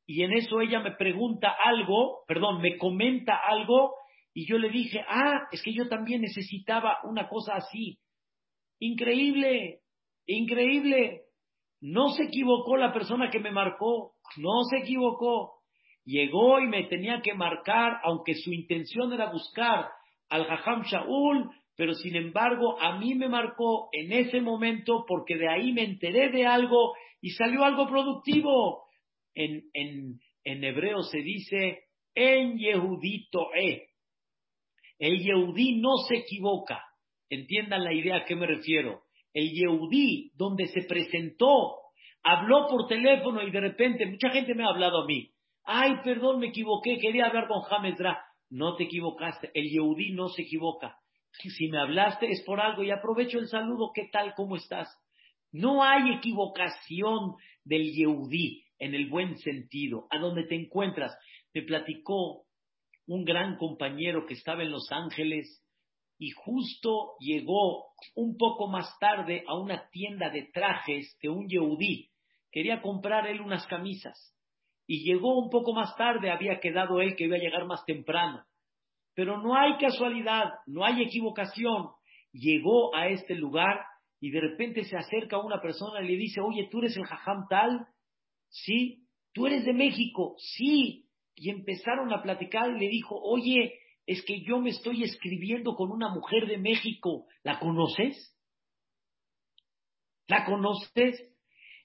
Y 0.05 0.23
en 0.23 0.33
eso 0.33 0.59
ella 0.59 0.79
me 0.79 0.93
pregunta 0.93 1.55
algo, 1.63 2.23
perdón, 2.27 2.61
me 2.61 2.77
comenta 2.77 3.35
algo, 3.35 3.93
y 4.33 4.45
yo 4.47 4.57
le 4.57 4.69
dije, 4.69 5.01
ah, 5.07 5.47
es 5.51 5.61
que 5.61 5.73
yo 5.73 5.87
también 5.87 6.21
necesitaba 6.21 6.99
una 7.03 7.27
cosa 7.27 7.55
así. 7.55 7.99
Increíble, 8.79 9.81
increíble. 10.25 11.23
No 11.81 12.09
se 12.09 12.25
equivocó 12.25 12.77
la 12.77 12.93
persona 12.93 13.29
que 13.29 13.39
me 13.39 13.51
marcó, 13.51 14.13
no 14.37 14.63
se 14.69 14.79
equivocó. 14.79 15.59
Llegó 16.05 16.59
y 16.59 16.67
me 16.67 16.83
tenía 16.85 17.21
que 17.21 17.33
marcar, 17.33 17.99
aunque 18.03 18.35
su 18.35 18.51
intención 18.51 19.13
era 19.13 19.31
buscar 19.31 19.89
al 20.29 20.45
Jajam 20.45 20.83
Shaul, 20.83 21.49
pero 21.75 21.93
sin 21.93 22.15
embargo 22.15 22.79
a 22.81 22.97
mí 22.99 23.15
me 23.15 23.29
marcó 23.29 23.89
en 23.91 24.11
ese 24.11 24.41
momento 24.41 25.05
porque 25.07 25.37
de 25.37 25.49
ahí 25.49 25.71
me 25.71 25.83
enteré 25.83 26.29
de 26.29 26.45
algo 26.45 26.93
y 27.21 27.31
salió 27.31 27.63
algo 27.63 27.87
productivo. 27.87 28.85
En, 29.33 29.63
en, 29.73 30.19
en 30.43 30.63
hebreo 30.63 31.03
se 31.03 31.19
dice 31.19 31.83
en 32.15 32.57
Yehudito 32.57 33.53
E. 33.53 33.88
El 34.99 35.17
Yehudí 35.19 35.79
no 35.79 35.97
se 36.07 36.17
equivoca. 36.17 36.83
Entiendan 37.29 37.83
la 37.83 37.93
idea 37.93 38.17
a 38.17 38.25
qué 38.25 38.35
me 38.35 38.45
refiero. 38.45 39.03
El 39.33 39.49
Yehudí, 39.51 40.31
donde 40.35 40.67
se 40.67 40.81
presentó, 40.83 41.77
habló 42.21 42.67
por 42.67 42.87
teléfono 42.87 43.41
y 43.41 43.51
de 43.51 43.61
repente, 43.61 44.05
mucha 44.05 44.29
gente 44.29 44.53
me 44.53 44.63
ha 44.63 44.69
hablado 44.69 45.03
a 45.03 45.05
mí. 45.05 45.31
Ay, 45.63 45.93
perdón, 46.03 46.39
me 46.39 46.47
equivoqué, 46.47 46.97
quería 46.99 47.27
hablar 47.27 47.47
con 47.47 47.61
James 47.61 47.97
Ra. 47.97 48.19
No 48.49 48.75
te 48.75 48.85
equivocaste, 48.85 49.51
el 49.53 49.69
Yehudí 49.69 50.11
no 50.11 50.27
se 50.29 50.41
equivoca. 50.41 50.97
Si 51.31 51.67
me 51.69 51.79
hablaste 51.79 52.29
es 52.29 52.41
por 52.43 52.59
algo 52.59 52.83
y 52.83 52.91
aprovecho 52.91 53.39
el 53.39 53.47
saludo, 53.47 53.91
¿qué 53.93 54.09
tal? 54.11 54.33
¿Cómo 54.35 54.55
estás? 54.55 54.89
No 55.51 55.83
hay 55.83 56.13
equivocación 56.15 57.35
del 57.63 57.93
Yehudí 57.93 58.65
en 58.79 58.95
el 58.95 59.07
buen 59.07 59.37
sentido. 59.37 60.07
A 60.09 60.17
donde 60.17 60.45
te 60.45 60.55
encuentras, 60.55 61.15
me 61.53 61.61
platicó 61.61 62.45
un 63.09 63.25
gran 63.25 63.57
compañero 63.57 64.27
que 64.27 64.35
estaba 64.35 64.61
en 64.61 64.69
Los 64.69 64.87
Ángeles 64.91 65.65
y 66.19 66.29
justo 66.29 67.15
llegó 67.19 67.87
un 68.15 68.37
poco 68.37 68.67
más 68.67 68.87
tarde 68.99 69.43
a 69.47 69.57
una 69.57 69.89
tienda 69.89 70.29
de 70.29 70.43
trajes 70.53 71.17
de 71.19 71.29
un 71.29 71.47
Yehudí. 71.47 72.11
Quería 72.51 72.81
comprar 72.81 73.25
él 73.25 73.41
unas 73.41 73.65
camisas 73.65 74.35
y 74.85 75.03
llegó 75.03 75.39
un 75.39 75.49
poco 75.49 75.73
más 75.73 75.95
tarde, 75.95 76.29
había 76.29 76.59
quedado 76.59 77.01
él 77.01 77.15
que 77.15 77.23
iba 77.23 77.35
a 77.35 77.39
llegar 77.39 77.65
más 77.65 77.83
temprano. 77.85 78.43
Pero 79.15 79.41
no 79.41 79.55
hay 79.55 79.77
casualidad, 79.77 80.51
no 80.67 80.85
hay 80.85 81.01
equivocación. 81.01 81.89
Llegó 82.31 82.95
a 82.95 83.07
este 83.07 83.33
lugar 83.33 83.85
y 84.19 84.29
de 84.29 84.41
repente 84.41 84.83
se 84.83 84.97
acerca 84.97 85.39
una 85.39 85.61
persona 85.61 86.01
y 86.03 86.09
le 86.09 86.15
dice, 86.15 86.41
oye, 86.41 86.67
¿tú 86.69 86.77
eres 86.77 86.95
el 86.95 87.05
jajam 87.05 87.47
tal? 87.49 87.87
Sí. 88.49 89.07
¿Tú 89.33 89.47
eres 89.47 89.65
de 89.65 89.73
México? 89.73 90.35
Sí. 90.37 91.08
Y 91.39 91.49
empezaron 91.49 92.11
a 92.13 92.21
platicar 92.21 92.69
y 92.69 92.79
le 92.79 92.87
dijo, 92.89 93.15
oye, 93.21 93.79
es 94.05 94.23
que 94.25 94.41
yo 94.41 94.59
me 94.59 94.71
estoy 94.71 95.03
escribiendo 95.03 95.75
con 95.75 95.91
una 95.91 96.09
mujer 96.09 96.47
de 96.47 96.57
México. 96.57 97.25
¿La 97.43 97.59
conoces? 97.59 98.35
¿La 100.27 100.45
conoces? 100.45 101.23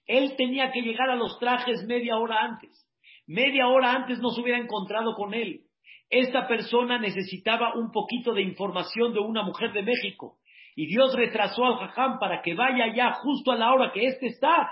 Él 0.07 0.35
tenía 0.37 0.71
que 0.73 0.83
llegar 0.83 1.11
a 1.11 1.17
los 1.17 1.39
trajes 1.39 1.85
media 1.87 2.17
hora 2.17 2.43
antes. 2.43 2.85
Media 3.27 3.69
hora 3.69 3.93
antes 3.93 4.19
no 4.19 4.31
se 4.31 4.41
hubiera 4.41 4.59
encontrado 4.59 5.15
con 5.15 5.35
él. 5.35 5.63
Esta 6.11 6.47
persona 6.47 6.99
necesitaba 6.99 7.75
un 7.75 7.91
poquito 7.91 8.35
de 8.35 8.43
información 8.43 9.15
de 9.15 9.21
una 9.21 9.43
mujer 9.43 9.73
de 9.73 9.83
México. 9.83 10.39
Y 10.77 10.87
Dios 10.87 11.15
retrasó 11.15 11.65
al 11.65 11.77
jajam 11.77 12.19
para 12.19 12.43
que 12.43 12.55
vaya 12.55 12.95
ya 12.95 13.13
justo 13.13 13.53
a 13.53 13.57
la 13.57 13.73
hora 13.73 13.93
que 13.93 14.07
éste 14.07 14.27
está. 14.27 14.71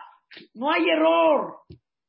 No 0.54 0.70
hay 0.70 0.88
error. 0.88 1.58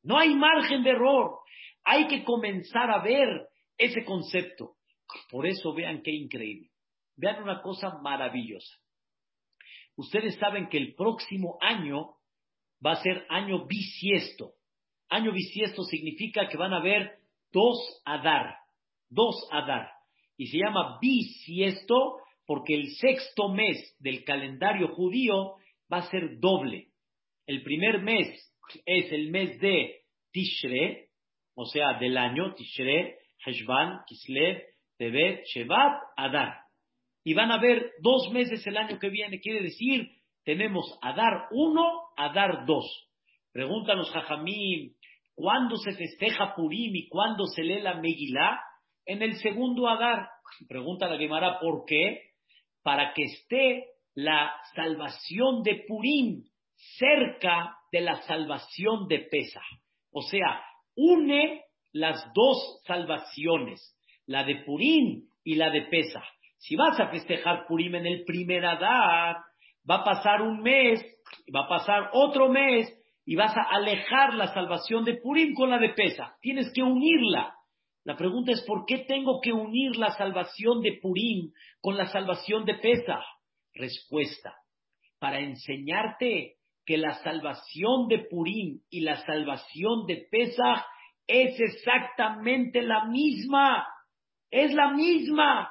No 0.04 0.18
hay 0.18 0.36
margen 0.36 0.84
de 0.84 0.90
error. 0.90 1.40
Hay 1.84 2.08
que 2.08 2.24
comenzar 2.24 2.90
a 2.92 3.04
ver 3.04 3.48
ese 3.78 4.04
concepto. 4.06 4.76
Por 5.30 5.46
eso 5.46 5.74
vean 5.74 6.02
qué 6.02 6.12
increíble. 6.12 6.70
Vean 7.16 7.44
una 7.44 7.62
cosa 7.62 8.00
maravillosa. 8.02 8.74
Ustedes 9.96 10.36
saben 10.40 10.70
que 10.70 10.78
el 10.78 10.96
próximo 10.96 11.58
año 11.62 12.16
va 12.86 12.94
a 12.94 13.04
ser 13.04 13.26
año 13.30 13.66
bisiesto. 13.68 14.54
Año 15.10 15.32
bisiesto 15.32 15.84
significa 15.84 16.48
que 16.48 16.58
van 16.58 16.74
a 16.74 16.78
haber 16.78 17.20
dos 17.52 17.78
Adar, 18.06 18.56
dos 19.10 19.48
Adar. 19.52 19.90
Y 20.38 20.48
se 20.48 20.58
llama 20.58 20.98
bisiesto 21.00 22.18
porque 22.46 22.74
el 22.74 22.90
sexto 22.96 23.50
mes 23.50 23.96
del 24.00 24.24
calendario 24.24 24.90
judío 24.90 25.56
va 25.92 26.00
a 26.00 26.10
ser 26.10 26.40
doble. 26.40 26.90
El 27.46 27.62
primer 27.64 28.02
mes 28.02 28.28
es 28.86 29.12
el 29.12 29.30
mes 29.30 29.60
de 29.60 30.02
Tishre, 30.32 31.03
o 31.56 31.66
sea, 31.66 31.98
del 32.00 32.18
año, 32.18 32.54
Tishre, 32.54 33.18
Heshvan, 33.46 34.02
Kislev, 34.08 34.62
Tebet, 34.98 35.44
Shevat, 35.46 36.02
Adar. 36.18 36.62
Y 37.24 37.34
van 37.34 37.52
a 37.52 37.56
haber 37.56 37.92
dos 38.02 38.32
meses 38.32 38.66
el 38.68 38.78
año 38.78 39.00
que 39.00 39.10
viene, 39.10 39.40
quiere 39.40 39.62
decir, 39.62 40.10
tenemos 40.44 40.98
Adar 41.02 41.48
1, 41.52 41.92
Adar 42.18 42.66
2. 42.66 43.10
Pregúntanos, 43.54 44.12
Jajamín, 44.12 44.96
¿Cuándo 45.36 45.78
se 45.78 45.94
festeja 45.94 46.54
Purim 46.56 46.96
y 46.96 47.08
cuándo 47.10 47.46
se 47.48 47.64
lee 47.64 47.82
la 47.82 47.96
Megilá? 47.96 48.62
En 49.06 49.22
el 49.22 49.36
segundo 49.38 49.88
Adar. 49.88 50.28
Pregunta 50.68 51.08
la 51.08 51.18
Gemara, 51.18 51.60
¿por 51.60 51.86
qué? 51.86 52.22
Para 52.84 53.14
que 53.14 53.24
esté 53.24 53.86
la 54.14 54.54
salvación 54.76 55.64
de 55.64 55.84
Purim 55.88 56.44
cerca 56.76 57.76
de 57.92 58.02
la 58.02 58.22
salvación 58.24 59.08
de 59.08 59.20
Pesa. 59.20 59.62
O 60.12 60.22
sea, 60.22 60.64
une 60.96 61.64
las 61.92 62.26
dos 62.34 62.82
salvaciones, 62.86 63.96
la 64.26 64.44
de 64.44 64.58
Purim 64.66 65.24
y 65.44 65.56
la 65.56 65.70
de 65.70 65.84
Pesa. 65.84 66.24
Si 66.58 66.76
vas 66.76 67.00
a 67.00 67.10
festejar 67.10 67.68
Purim 67.68 67.96
en 67.96 68.06
el 68.06 68.24
primer 68.24 68.66
Adar, 68.66 69.38
va 69.90 69.96
a 69.96 70.04
pasar 70.04 70.42
un 70.42 70.62
mes, 70.62 71.04
va 71.54 71.66
a 71.66 71.70
pasar 71.70 72.10
otro 72.14 72.50
mes, 72.50 72.88
y 73.26 73.36
vas 73.36 73.56
a 73.56 73.64
alejar 73.76 74.34
la 74.34 74.54
salvación 74.54 75.06
de 75.06 75.16
Purim 75.16 75.54
con 75.54 75.70
la 75.70 75.78
de 75.78 75.90
Pesa. 75.90 76.36
Tienes 76.42 76.72
que 76.74 76.84
unirla. 76.84 77.56
La 78.04 78.18
pregunta 78.18 78.52
es, 78.52 78.62
¿por 78.64 78.86
qué 78.86 79.00
tengo 79.00 79.40
que 79.42 79.54
unir 79.54 79.96
la 79.96 80.12
salvación 80.12 80.82
de 80.82 81.00
Purim 81.02 81.52
con 81.80 81.98
la 81.98 82.08
salvación 82.08 82.66
de 82.66 82.76
Pesa? 82.76 83.24
Respuesta, 83.74 84.54
para 85.20 85.40
enseñarte 85.40 86.58
que 86.86 86.98
la 86.98 87.14
salvación 87.24 88.08
de 88.08 88.20
Purim 88.30 88.80
y 88.90 89.02
la 89.02 89.18
salvación 89.26 90.06
de 90.08 90.28
Pesa 90.30 90.86
es 91.28 91.60
exactamente 91.60 92.82
la 92.82 93.06
misma. 93.06 93.88
Es 94.52 94.74
la 94.74 94.92
misma. 94.92 95.70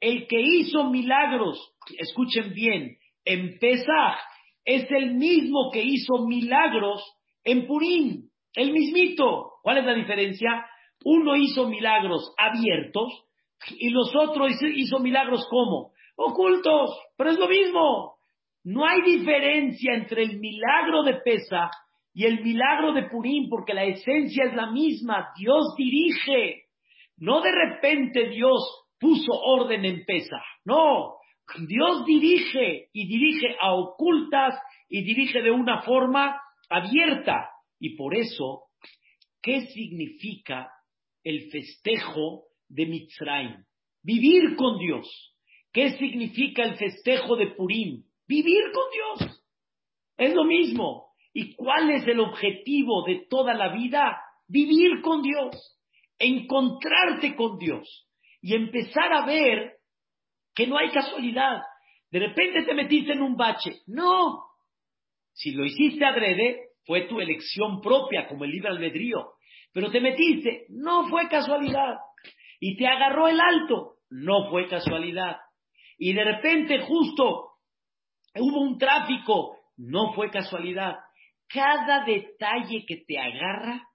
El 0.00 0.26
que 0.26 0.40
hizo 0.40 0.90
milagros, 0.90 1.74
escuchen 1.98 2.52
bien, 2.54 2.96
en 3.24 3.58
Pesach 3.58 4.18
es 4.64 4.90
el 4.90 5.14
mismo 5.14 5.70
que 5.72 5.82
hizo 5.82 6.26
milagros 6.26 7.02
en 7.44 7.66
Purim, 7.66 8.28
el 8.54 8.72
mismito. 8.72 9.54
¿Cuál 9.62 9.78
es 9.78 9.84
la 9.84 9.94
diferencia? 9.94 10.66
Uno 11.04 11.36
hizo 11.36 11.68
milagros 11.68 12.34
abiertos, 12.38 13.26
Y 13.78 13.90
los 13.90 14.12
otros 14.16 14.50
hizo 14.60 14.98
milagros 14.98 15.46
como 15.48 15.92
ocultos, 16.16 16.98
pero 17.16 17.30
es 17.30 17.38
lo 17.38 17.48
mismo. 17.48 18.11
No 18.64 18.86
hay 18.86 19.02
diferencia 19.02 19.94
entre 19.94 20.22
el 20.22 20.38
milagro 20.38 21.02
de 21.02 21.14
Pesa 21.24 21.70
y 22.14 22.26
el 22.26 22.42
milagro 22.42 22.92
de 22.92 23.08
Purim, 23.08 23.48
porque 23.48 23.74
la 23.74 23.84
esencia 23.84 24.44
es 24.44 24.54
la 24.54 24.70
misma. 24.70 25.30
Dios 25.36 25.74
dirige. 25.76 26.64
No 27.16 27.40
de 27.40 27.50
repente 27.52 28.28
Dios 28.28 28.86
puso 28.98 29.32
orden 29.32 29.84
en 29.84 30.04
Pesa. 30.04 30.40
No. 30.64 31.16
Dios 31.66 32.04
dirige 32.06 32.88
y 32.92 33.06
dirige 33.06 33.56
a 33.60 33.74
ocultas 33.74 34.54
y 34.88 35.02
dirige 35.02 35.42
de 35.42 35.50
una 35.50 35.82
forma 35.82 36.40
abierta. 36.68 37.50
Y 37.80 37.96
por 37.96 38.14
eso, 38.14 38.64
¿qué 39.42 39.62
significa 39.66 40.70
el 41.24 41.50
festejo 41.50 42.44
de 42.68 42.86
Mitzrayim? 42.86 43.64
Vivir 44.02 44.56
con 44.56 44.78
Dios. 44.78 45.36
¿Qué 45.72 45.90
significa 45.98 46.64
el 46.64 46.76
festejo 46.76 47.36
de 47.36 47.48
Purim? 47.48 48.04
Vivir 48.32 48.64
con 48.72 48.84
Dios. 48.90 49.44
Es 50.16 50.32
lo 50.32 50.44
mismo. 50.44 51.10
¿Y 51.34 51.54
cuál 51.54 51.90
es 51.90 52.08
el 52.08 52.18
objetivo 52.18 53.04
de 53.06 53.26
toda 53.28 53.52
la 53.52 53.68
vida? 53.74 54.22
Vivir 54.48 55.02
con 55.02 55.20
Dios, 55.20 55.78
encontrarte 56.18 57.36
con 57.36 57.58
Dios 57.58 58.08
y 58.40 58.54
empezar 58.54 59.12
a 59.12 59.26
ver 59.26 59.74
que 60.54 60.66
no 60.66 60.78
hay 60.78 60.90
casualidad. 60.92 61.60
De 62.10 62.20
repente 62.20 62.62
te 62.62 62.72
metiste 62.72 63.12
en 63.12 63.20
un 63.20 63.36
bache. 63.36 63.82
No. 63.86 64.44
Si 65.34 65.50
lo 65.50 65.66
hiciste 65.66 66.02
adrede, 66.02 66.68
fue 66.86 67.02
tu 67.02 67.20
elección 67.20 67.82
propia, 67.82 68.28
como 68.28 68.44
el 68.44 68.50
libre 68.50 68.70
albedrío. 68.70 69.32
Pero 69.74 69.90
te 69.90 70.00
metiste, 70.00 70.64
no 70.70 71.06
fue 71.10 71.28
casualidad. 71.28 71.98
Y 72.60 72.78
te 72.78 72.86
agarró 72.86 73.28
el 73.28 73.38
alto, 73.38 73.96
no 74.08 74.48
fue 74.48 74.68
casualidad. 74.68 75.36
Y 75.98 76.14
de 76.14 76.24
repente 76.24 76.80
justo 76.80 77.51
hubo 78.40 78.60
un 78.60 78.78
tráfico, 78.78 79.58
no 79.76 80.12
fue 80.14 80.30
casualidad. 80.30 80.96
Cada 81.48 82.04
detalle 82.04 82.84
que 82.86 83.04
te 83.06 83.18
agarra, 83.18 83.86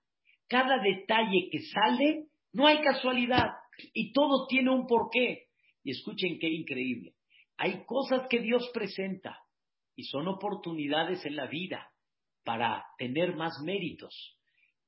cada 0.47 0.77
detalle 0.79 1.49
que 1.51 1.59
sale, 1.59 2.27
no 2.53 2.67
hay 2.67 2.81
casualidad. 2.81 3.47
Y 3.93 4.11
todo 4.11 4.47
tiene 4.47 4.71
un 4.71 4.87
porqué. 4.87 5.47
Y 5.83 5.91
escuchen 5.91 6.37
qué 6.39 6.47
increíble. 6.49 7.13
Hay 7.57 7.85
cosas 7.85 8.27
que 8.29 8.39
Dios 8.39 8.69
presenta 8.73 9.39
y 9.95 10.03
son 10.03 10.27
oportunidades 10.27 11.25
en 11.25 11.35
la 11.35 11.47
vida 11.47 11.91
para 12.43 12.85
tener 12.97 13.35
más 13.35 13.59
méritos. 13.63 14.37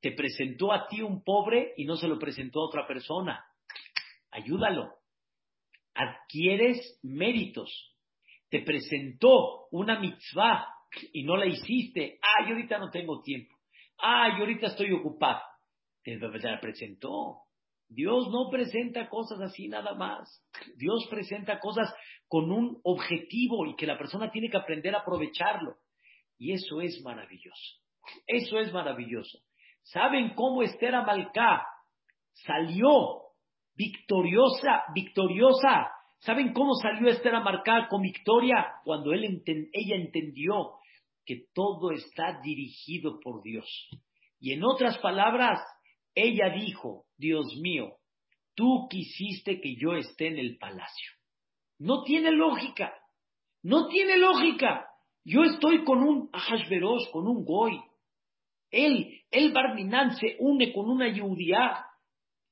Te 0.02 0.12
presentó 0.12 0.72
a 0.72 0.88
ti 0.88 1.02
un 1.02 1.24
pobre 1.24 1.74
y 1.78 1.86
no 1.86 1.98
se 1.98 2.08
lo 2.08 2.18
presentó 2.20 2.62
a 2.62 2.68
otra 2.68 2.88
persona. 2.88 3.44
Ayúdalo. 4.32 4.94
Adquieres 5.94 7.00
méritos. 7.02 7.96
Te 8.50 8.62
presentó 8.62 9.68
una 9.72 10.00
mitzvah 10.00 10.68
y 11.14 11.24
no 11.24 11.38
la 11.38 11.46
hiciste, 11.46 12.20
yo 12.48 12.54
ahorita 12.54 12.80
no 12.80 12.90
tengo 12.90 13.22
tiempo, 13.22 13.56
yo 14.02 14.40
ahorita 14.40 14.68
estoy 14.68 14.92
ocupado. 14.92 15.42
Te 16.04 16.18
la 16.18 16.60
presentó. 16.60 17.42
Dios 17.90 18.30
no 18.30 18.50
presenta 18.52 19.10
cosas 19.10 19.42
así 19.42 19.68
nada 19.68 19.96
más. 19.96 20.44
Dios 20.78 21.08
presenta 21.10 21.60
cosas 21.60 21.94
con 22.28 22.52
un 22.52 22.80
objetivo 22.84 23.66
y 23.66 23.76
que 23.76 23.88
la 23.88 23.98
persona 23.98 24.32
tiene 24.32 24.50
que 24.50 24.58
aprender 24.58 24.96
a 24.96 25.00
aprovecharlo. 25.00 25.76
Y 26.38 26.54
eso 26.54 26.82
es 26.82 27.02
maravilloso. 27.04 27.78
Eso 28.28 28.60
es 28.60 28.72
maravilloso. 28.72 29.40
¿Saben 29.82 30.34
cómo 30.36 30.62
Esther 30.62 30.96
Amalcá 30.96 31.66
salió 32.34 33.24
victoriosa, 33.76 34.84
victoriosa? 34.94 35.92
¿Saben 36.20 36.52
cómo 36.54 36.74
salió 36.76 37.10
Esther 37.10 37.36
Amalcá 37.36 37.88
con 37.90 38.02
victoria? 38.02 38.74
Cuando 38.84 39.14
ella 39.14 39.96
entendió 39.96 40.80
que 41.26 41.46
todo 41.54 41.92
está 41.92 42.42
dirigido 42.42 43.20
por 43.22 43.42
Dios. 43.42 43.70
Y 44.40 44.54
en 44.54 44.64
otras 44.64 44.98
palabras, 44.98 45.60
ella 46.14 46.50
dijo, 46.50 47.06
Dios 47.18 47.56
mío, 47.62 47.98
tú 48.56 48.88
quisiste 48.90 49.62
que 49.62 49.76
yo 49.76 49.94
esté 49.94 50.28
en 50.28 50.40
el 50.40 50.58
palacio. 50.58 51.12
No 51.78 52.04
tiene 52.04 52.32
lógica, 52.32 52.94
no 53.64 53.88
tiene 53.88 54.18
lógica. 54.18 54.88
Yo 55.24 55.44
estoy 55.44 55.84
con 55.86 56.04
un 56.04 56.30
Ahashverosh, 56.34 57.12
con 57.12 57.28
un 57.28 57.46
Goy. 57.46 57.80
Él, 58.72 59.22
el 59.32 59.54
Barminan 59.54 60.16
se 60.18 60.36
une 60.40 60.74
con 60.74 60.90
una 60.90 61.08
Yudía 61.08 61.86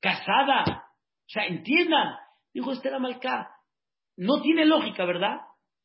casada. 0.00 0.64
O 0.64 1.30
sea, 1.30 1.46
entiendan, 1.46 2.14
dijo 2.54 2.72
Esther 2.72 2.94
Amalcá, 2.94 3.57
no 4.18 4.42
tiene 4.42 4.66
lógica, 4.66 5.04
¿verdad? 5.04 5.38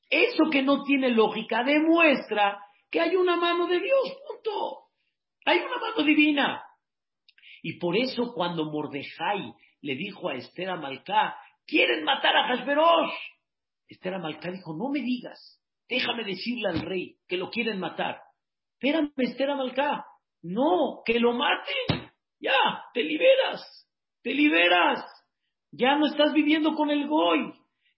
Eso 0.09 0.49
que 0.51 0.63
no 0.63 0.83
tiene 0.83 1.11
lógica 1.11 1.63
demuestra 1.63 2.59
que 2.89 2.99
hay 2.99 3.15
una 3.15 3.37
mano 3.37 3.67
de 3.67 3.79
Dios, 3.79 4.17
punto. 4.27 4.89
Hay 5.45 5.59
una 5.59 5.77
mano 5.77 6.03
divina. 6.03 6.63
Y 7.61 7.77
por 7.77 7.95
eso 7.95 8.33
cuando 8.33 8.65
Mordejai 8.65 9.53
le 9.81 9.95
dijo 9.95 10.29
a 10.29 10.35
Esther 10.35 10.69
Amalcá, 10.71 11.37
quieren 11.65 12.03
matar 12.03 12.35
a 12.35 12.47
Hashverosh, 12.47 13.13
Esther 13.87 14.15
Amalcá 14.15 14.51
dijo, 14.51 14.75
no 14.75 14.89
me 14.89 14.99
digas, 14.99 15.61
déjame 15.87 16.23
decirle 16.23 16.69
al 16.69 16.81
rey 16.81 17.17
que 17.27 17.37
lo 17.37 17.51
quieren 17.51 17.79
matar. 17.79 18.19
Espérame, 18.73 19.13
Esther 19.17 19.51
Amalcá, 19.51 20.05
no, 20.41 21.03
que 21.05 21.19
lo 21.19 21.33
maten. 21.33 22.11
Ya, 22.39 22.83
te 22.93 23.03
liberas, 23.03 23.87
te 24.23 24.33
liberas. 24.33 25.05
Ya 25.71 25.95
no 25.95 26.07
estás 26.07 26.33
viviendo 26.33 26.73
con 26.73 26.89
el 26.89 27.07
Goy, 27.07 27.53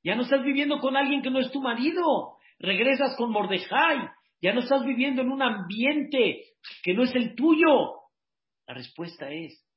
ya 0.06 0.16
no 0.16 0.22
estás 0.22 0.44
viviendo 0.44 0.78
con 0.80 0.96
alguien 0.96 1.24
que 1.24 1.32
no 1.32 1.40
es 1.40 1.52
tu 1.52 1.60
marido. 1.62 2.38
Regresas 2.60 3.16
con 3.18 3.32
Mordejai, 3.32 4.08
ya 4.40 4.54
no 4.54 4.60
estás 4.60 4.86
viviendo 4.86 5.24
en 5.24 5.32
un 5.32 5.42
ambiente 5.42 6.44
que 6.84 6.94
no 6.94 7.04
es 7.04 7.16
el 7.16 7.34
tuyo. 7.34 7.96
La 8.68 8.76
respuesta 8.76 9.32
es, 9.32 9.68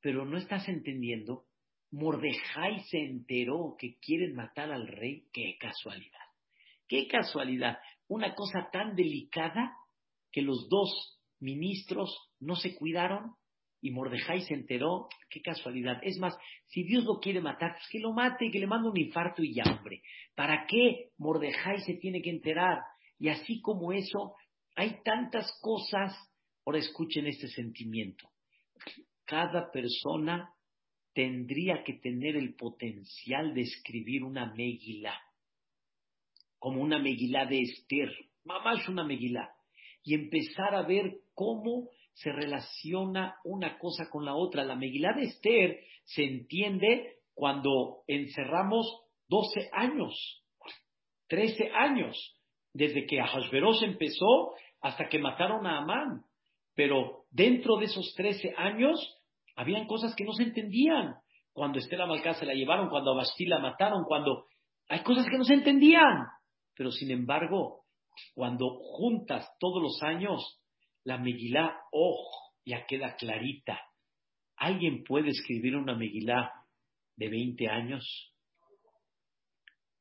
pero 0.00 0.24
no 0.24 0.38
estás 0.38 0.68
entendiendo. 0.68 1.46
Mordejai 1.90 2.84
se 2.84 2.98
enteró 2.98 3.74
que 3.76 3.98
quieren 3.98 4.36
matar 4.36 4.70
al 4.70 4.86
rey. 4.86 5.26
Qué 5.32 5.56
casualidad. 5.58 6.20
Qué 6.86 7.08
casualidad. 7.08 7.78
Una 8.06 8.32
cosa 8.36 8.68
tan 8.72 8.94
delicada 8.94 9.76
que 10.30 10.42
los 10.42 10.68
dos 10.68 11.20
ministros 11.40 12.30
no 12.38 12.54
se 12.54 12.76
cuidaron 12.76 13.34
y 13.84 13.90
Mordejai 13.90 14.40
se 14.40 14.54
enteró. 14.54 15.08
Qué 15.28 15.42
casualidad. 15.42 16.00
Es 16.02 16.18
más, 16.18 16.34
si 16.68 16.84
Dios 16.84 17.04
lo 17.04 17.20
quiere 17.20 17.42
matar, 17.42 17.72
pues 17.72 17.86
que 17.90 17.98
lo 17.98 18.14
mate, 18.14 18.50
que 18.50 18.58
le 18.58 18.66
mande 18.66 18.88
un 18.88 18.98
infarto 18.98 19.44
y 19.44 19.52
ya. 19.52 19.64
¿Para 20.34 20.64
qué 20.66 21.10
Mordejai 21.18 21.82
se 21.82 21.92
tiene 21.98 22.22
que 22.22 22.30
enterar? 22.30 22.78
Y 23.18 23.28
así 23.28 23.60
como 23.60 23.92
eso, 23.92 24.36
hay 24.74 25.02
tantas 25.04 25.52
cosas. 25.60 26.16
Ahora 26.64 26.78
escuchen 26.78 27.26
este 27.26 27.46
sentimiento. 27.48 28.26
Cada 29.26 29.70
persona 29.70 30.48
tendría 31.12 31.84
que 31.84 31.92
tener 31.92 32.36
el 32.36 32.54
potencial 32.54 33.52
de 33.52 33.60
escribir 33.60 34.24
una 34.24 34.54
megilá, 34.54 35.20
como 36.58 36.80
una 36.80 36.98
megilá 36.98 37.44
de 37.44 37.60
Esther, 37.60 38.10
mamás 38.44 38.88
una 38.88 39.04
megilá, 39.04 39.50
y 40.02 40.14
empezar 40.14 40.74
a 40.74 40.86
ver 40.86 41.18
cómo 41.34 41.90
se 42.14 42.32
relaciona 42.32 43.36
una 43.44 43.78
cosa 43.78 44.08
con 44.10 44.24
la 44.24 44.34
otra. 44.34 44.64
La 44.64 44.76
megilá 44.76 45.12
de 45.12 45.24
Esther 45.24 45.80
se 46.04 46.24
entiende 46.24 47.16
cuando 47.34 48.02
encerramos 48.06 48.86
12 49.28 49.70
años, 49.72 50.44
13 51.28 51.70
años, 51.72 52.40
desde 52.72 53.06
que 53.06 53.20
Ahasveros 53.20 53.82
empezó 53.82 54.54
hasta 54.80 55.08
que 55.08 55.18
mataron 55.18 55.66
a 55.66 55.78
Amán. 55.78 56.24
Pero 56.74 57.24
dentro 57.30 57.76
de 57.76 57.86
esos 57.86 58.14
13 58.14 58.54
años, 58.56 58.98
habían 59.56 59.86
cosas 59.86 60.14
que 60.14 60.24
no 60.24 60.32
se 60.32 60.44
entendían. 60.44 61.16
Cuando 61.52 61.78
Estela 61.78 62.06
Malcá 62.06 62.34
se 62.34 62.46
la 62.46 62.54
llevaron, 62.54 62.88
cuando 62.88 63.18
a 63.18 63.24
la 63.46 63.58
mataron, 63.60 64.04
cuando 64.04 64.46
hay 64.88 65.02
cosas 65.02 65.26
que 65.30 65.38
no 65.38 65.44
se 65.44 65.54
entendían. 65.54 66.26
Pero 66.76 66.90
sin 66.90 67.10
embargo, 67.10 67.84
cuando 68.34 68.78
juntas 68.80 69.48
todos 69.58 69.80
los 69.80 70.02
años, 70.02 70.60
la 71.04 71.18
Megilá, 71.18 71.80
oh, 71.92 72.30
ya 72.64 72.86
queda 72.86 73.16
clarita. 73.16 73.80
¿Alguien 74.56 75.04
puede 75.04 75.30
escribir 75.30 75.76
una 75.76 75.94
Megilá 75.94 76.50
de 77.16 77.28
20 77.28 77.68
años? 77.68 78.34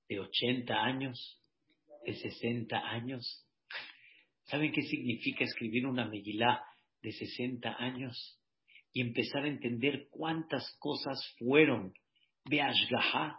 ¿De 0.08 0.20
80 0.20 0.74
años? 0.74 1.44
de 2.06 2.14
60 2.14 2.78
años. 2.78 3.46
¿Saben 4.44 4.72
qué 4.72 4.82
significa 4.82 5.46
escribir 5.46 5.86
una 5.86 6.06
Megilá 6.06 6.64
de 7.02 7.12
60 7.12 7.76
años? 7.78 8.40
Y 8.92 9.02
empezar 9.02 9.46
a 9.46 9.48
entender 9.48 10.08
cuántas 10.12 10.76
cosas 10.80 11.20
fueron 11.40 11.94
de 12.46 12.62
Ashgaha, 12.62 13.38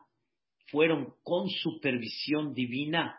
fueron 0.71 1.15
con 1.23 1.49
supervisión 1.49 2.55
divina. 2.55 3.17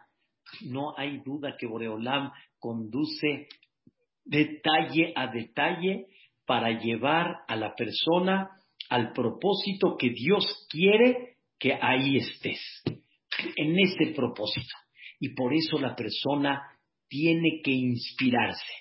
No 0.62 0.98
hay 0.98 1.22
duda 1.24 1.56
que 1.58 1.68
Boreolam 1.68 2.32
conduce 2.60 3.48
detalle 4.26 5.14
a 5.16 5.28
detalle 5.28 6.08
para 6.46 6.80
llevar 6.80 7.38
a 7.48 7.56
la 7.56 7.74
persona 7.76 8.50
al 8.90 9.14
propósito 9.14 9.96
que 9.98 10.10
Dios 10.10 10.68
quiere 10.70 11.38
que 11.60 11.74
ahí 11.74 12.18
estés, 12.18 12.84
en 13.56 13.80
ese 13.80 14.14
propósito. 14.16 14.76
Y 15.20 15.30
por 15.30 15.54
eso 15.54 15.80
la 15.80 15.96
persona 15.96 16.62
tiene 17.08 17.62
que 17.64 17.72
inspirarse. 17.72 18.74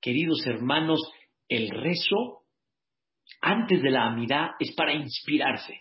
Queridos 0.00 0.46
hermanos, 0.46 1.00
el 1.48 1.70
rezo 1.70 2.42
antes 3.40 3.82
de 3.82 3.90
la 3.90 4.06
amidad 4.06 4.50
es 4.58 4.72
para 4.72 4.92
inspirarse. 4.92 5.80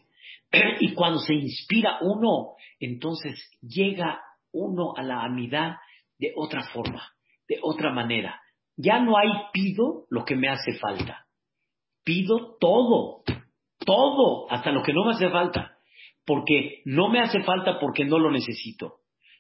Y 0.80 0.94
cuando 0.94 1.20
se 1.20 1.34
inspira 1.34 1.98
uno, 2.02 2.56
entonces 2.80 3.40
llega 3.62 4.22
uno 4.52 4.94
a 4.96 5.04
la 5.04 5.24
amidad 5.24 5.76
de 6.18 6.32
otra 6.36 6.64
forma, 6.72 7.04
de 7.48 7.60
otra 7.62 7.92
manera. 7.92 8.40
Ya 8.78 9.00
no 9.00 9.18
hay 9.18 9.30
pido 9.52 10.06
lo 10.10 10.24
que 10.24 10.36
me 10.36 10.50
hace 10.50 10.74
falta. 10.80 11.26
Pido 12.04 12.56
todo, 12.60 13.24
todo, 13.86 14.50
hasta 14.52 14.72
lo 14.72 14.84
que 14.84 14.94
no 14.94 15.04
me 15.04 15.14
hace 15.14 15.30
falta. 15.30 15.78
Porque 16.26 16.82
no 16.86 17.10
me 17.10 17.20
hace 17.20 17.42
falta 17.42 17.80
porque 17.80 18.06
no 18.06 18.20
lo 18.20 18.32
necesito. 18.32 19.00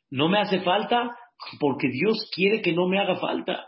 No 0.09 0.27
me 0.27 0.39
hace 0.39 0.61
falta 0.61 1.15
porque 1.59 1.89
Dios 1.89 2.29
quiere 2.33 2.61
que 2.61 2.73
no 2.73 2.88
me 2.88 2.99
haga 2.99 3.17
falta. 3.17 3.67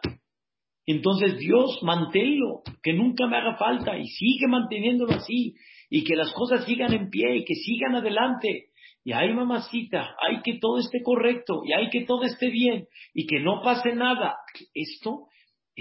Entonces 0.85 1.37
Dios, 1.37 1.79
manténlo, 1.83 2.63
que 2.81 2.93
nunca 2.93 3.27
me 3.27 3.37
haga 3.37 3.57
falta 3.57 3.95
y 3.97 4.07
sigue 4.07 4.47
manteniéndolo 4.47 5.13
así 5.13 5.53
y 5.89 6.03
que 6.03 6.15
las 6.15 6.33
cosas 6.33 6.65
sigan 6.65 6.93
en 6.93 7.09
pie 7.11 7.37
y 7.37 7.45
que 7.45 7.53
sigan 7.53 7.95
adelante. 7.95 8.69
Y 9.03 9.11
hay 9.11 9.33
mamacita, 9.33 10.15
hay 10.21 10.41
que 10.41 10.57
todo 10.59 10.79
esté 10.79 11.03
correcto 11.03 11.61
y 11.63 11.73
hay 11.73 11.89
que 11.89 12.05
todo 12.05 12.23
esté 12.23 12.49
bien 12.49 12.87
y 13.13 13.27
que 13.27 13.39
no 13.39 13.61
pase 13.61 13.93
nada. 13.93 14.37
Esto 14.73 15.27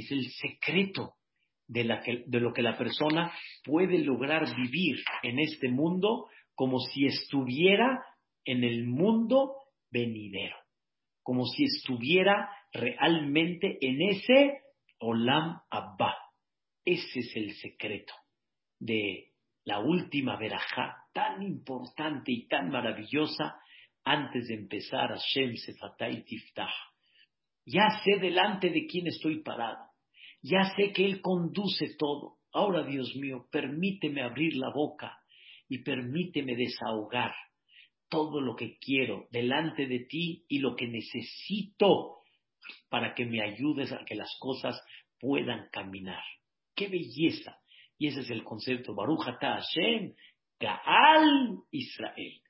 es 0.01 0.11
el 0.11 0.25
secreto 0.31 1.15
de, 1.67 2.25
de 2.27 2.41
lo 2.41 2.53
que 2.53 2.63
la 2.63 2.77
persona 2.77 3.33
puede 3.65 3.99
lograr 3.99 4.55
vivir 4.57 4.97
en 5.23 5.39
este 5.39 5.69
mundo 5.69 6.29
como 6.55 6.81
si 6.81 7.07
estuviera 7.07 8.05
en 8.45 8.65
el 8.65 8.87
mundo 8.87 9.55
venidero, 9.91 10.57
como 11.23 11.45
si 11.45 11.65
estuviera 11.65 12.51
realmente 12.73 13.79
en 13.81 14.03
ese 14.03 14.61
Olam 14.99 15.61
Abba. 15.71 16.17
Ese 16.85 17.21
es 17.21 17.37
el 17.37 17.55
secreto 17.55 18.15
de 18.79 19.33
la 19.65 19.81
última 19.81 20.37
verajá 20.37 20.97
tan 21.13 21.43
importante 21.43 22.33
y 22.33 22.47
tan 22.49 22.71
maravillosa 22.71 23.61
antes 24.05 24.49
de 24.49 24.55
empezar 24.55 25.11
Hashem 25.11 25.57
Sefatay 25.57 26.25
Tiftah. 26.25 26.73
Ya 27.67 27.89
sé 28.03 28.19
delante 28.19 28.71
de 28.71 28.87
quién 28.87 29.07
estoy 29.09 29.43
parado. 29.43 29.88
Ya 30.43 30.75
sé 30.77 30.93
que 30.93 31.05
Él 31.05 31.21
conduce 31.21 31.97
todo. 31.99 32.39
Ahora, 32.53 32.85
Dios 32.85 33.15
mío, 33.17 33.47
permíteme 33.51 34.23
abrir 34.23 34.57
la 34.57 34.71
boca 34.71 35.19
y 35.69 35.83
permíteme 35.83 36.57
desahogar 36.57 37.35
todo 38.09 38.41
lo 38.41 38.57
que 38.57 38.79
quiero 38.79 39.27
delante 39.31 39.87
de 39.87 40.01
ti 40.01 40.45
y 40.49 40.61
lo 40.61 40.75
que 40.75 40.89
necesito 40.89 42.19
para 42.89 43.15
que 43.15 43.27
me 43.27 43.43
ayudes 43.43 43.93
a 43.93 44.05
que 44.05 44.15
las 44.15 44.31
cosas 44.41 44.81
puedan 45.19 45.69
caminar. 45.71 46.23
¡Qué 46.75 46.89
belleza! 46.89 47.59
Y 47.99 48.09
ese 48.09 48.21
es 48.21 48.31
el 48.31 48.45
concepto, 48.45 48.95
Baruch 48.95 49.25
Hashem, 49.25 50.15
Gaal 50.61 51.59
Israel. 51.71 52.41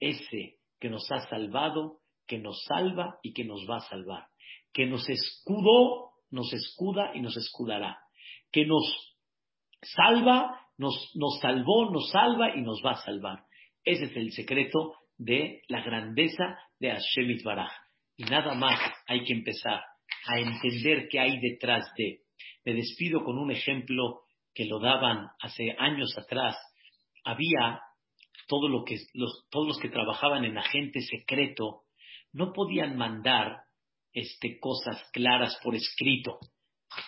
Ese 0.00 0.58
que 0.80 0.88
nos 0.88 1.10
ha 1.10 1.28
salvado, 1.28 2.00
que 2.26 2.38
nos 2.38 2.62
salva 2.64 3.18
y 3.22 3.32
que 3.32 3.44
nos 3.44 3.66
va 3.68 3.76
a 3.76 3.88
salvar. 3.88 4.26
Que 4.72 4.86
nos 4.86 5.08
escudó, 5.08 6.07
nos 6.30 6.52
escuda 6.52 7.12
y 7.14 7.20
nos 7.20 7.36
escudará. 7.36 7.98
Que 8.52 8.66
nos 8.66 8.84
salva, 9.82 10.60
nos, 10.76 11.12
nos 11.14 11.38
salvó, 11.40 11.90
nos 11.90 12.10
salva 12.10 12.56
y 12.56 12.62
nos 12.62 12.80
va 12.84 12.92
a 12.92 13.02
salvar. 13.04 13.44
Ese 13.84 14.04
es 14.04 14.16
el 14.16 14.32
secreto 14.32 14.94
de 15.16 15.62
la 15.68 15.82
grandeza 15.82 16.58
de 16.78 16.90
Hashem 16.90 17.38
Baraj. 17.44 17.72
Y 18.16 18.24
nada 18.24 18.54
más 18.54 18.80
hay 19.06 19.24
que 19.24 19.32
empezar 19.32 19.80
a 20.26 20.38
entender 20.40 21.08
qué 21.08 21.20
hay 21.20 21.38
detrás 21.40 21.92
de. 21.96 22.20
Me 22.64 22.74
despido 22.74 23.24
con 23.24 23.38
un 23.38 23.50
ejemplo 23.50 24.22
que 24.54 24.64
lo 24.64 24.80
daban 24.80 25.28
hace 25.40 25.74
años 25.78 26.12
atrás. 26.18 26.56
Había 27.24 27.80
todo 28.48 28.68
lo 28.68 28.84
que, 28.84 28.96
todos 29.50 29.68
los 29.68 29.78
que 29.78 29.88
trabajaban 29.88 30.44
en 30.44 30.58
agente 30.58 31.00
secreto 31.00 31.82
no 32.32 32.52
podían 32.52 32.96
mandar 32.96 33.62
este, 34.18 34.58
cosas 34.58 35.02
claras 35.12 35.58
por 35.62 35.74
escrito, 35.74 36.38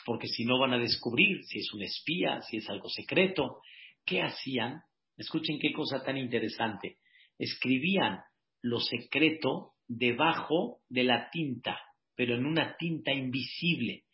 porque 0.04 0.28
si 0.28 0.44
no 0.44 0.58
van 0.58 0.74
a 0.74 0.78
descubrir 0.78 1.42
si 1.44 1.58
es 1.58 1.72
un 1.72 1.82
espía, 1.82 2.40
si 2.42 2.58
es 2.58 2.68
algo 2.68 2.88
secreto. 2.88 3.60
¿Qué 4.04 4.22
hacían? 4.22 4.82
Escuchen 5.16 5.58
qué 5.58 5.72
cosa 5.72 6.02
tan 6.02 6.16
interesante. 6.16 6.98
Escribían 7.38 8.20
lo 8.62 8.80
secreto 8.80 9.72
debajo 9.88 10.80
de 10.88 11.04
la 11.04 11.30
tinta, 11.30 11.80
pero 12.14 12.36
en 12.36 12.46
una 12.46 12.76
tinta 12.76 13.12
invisible. 13.12 14.04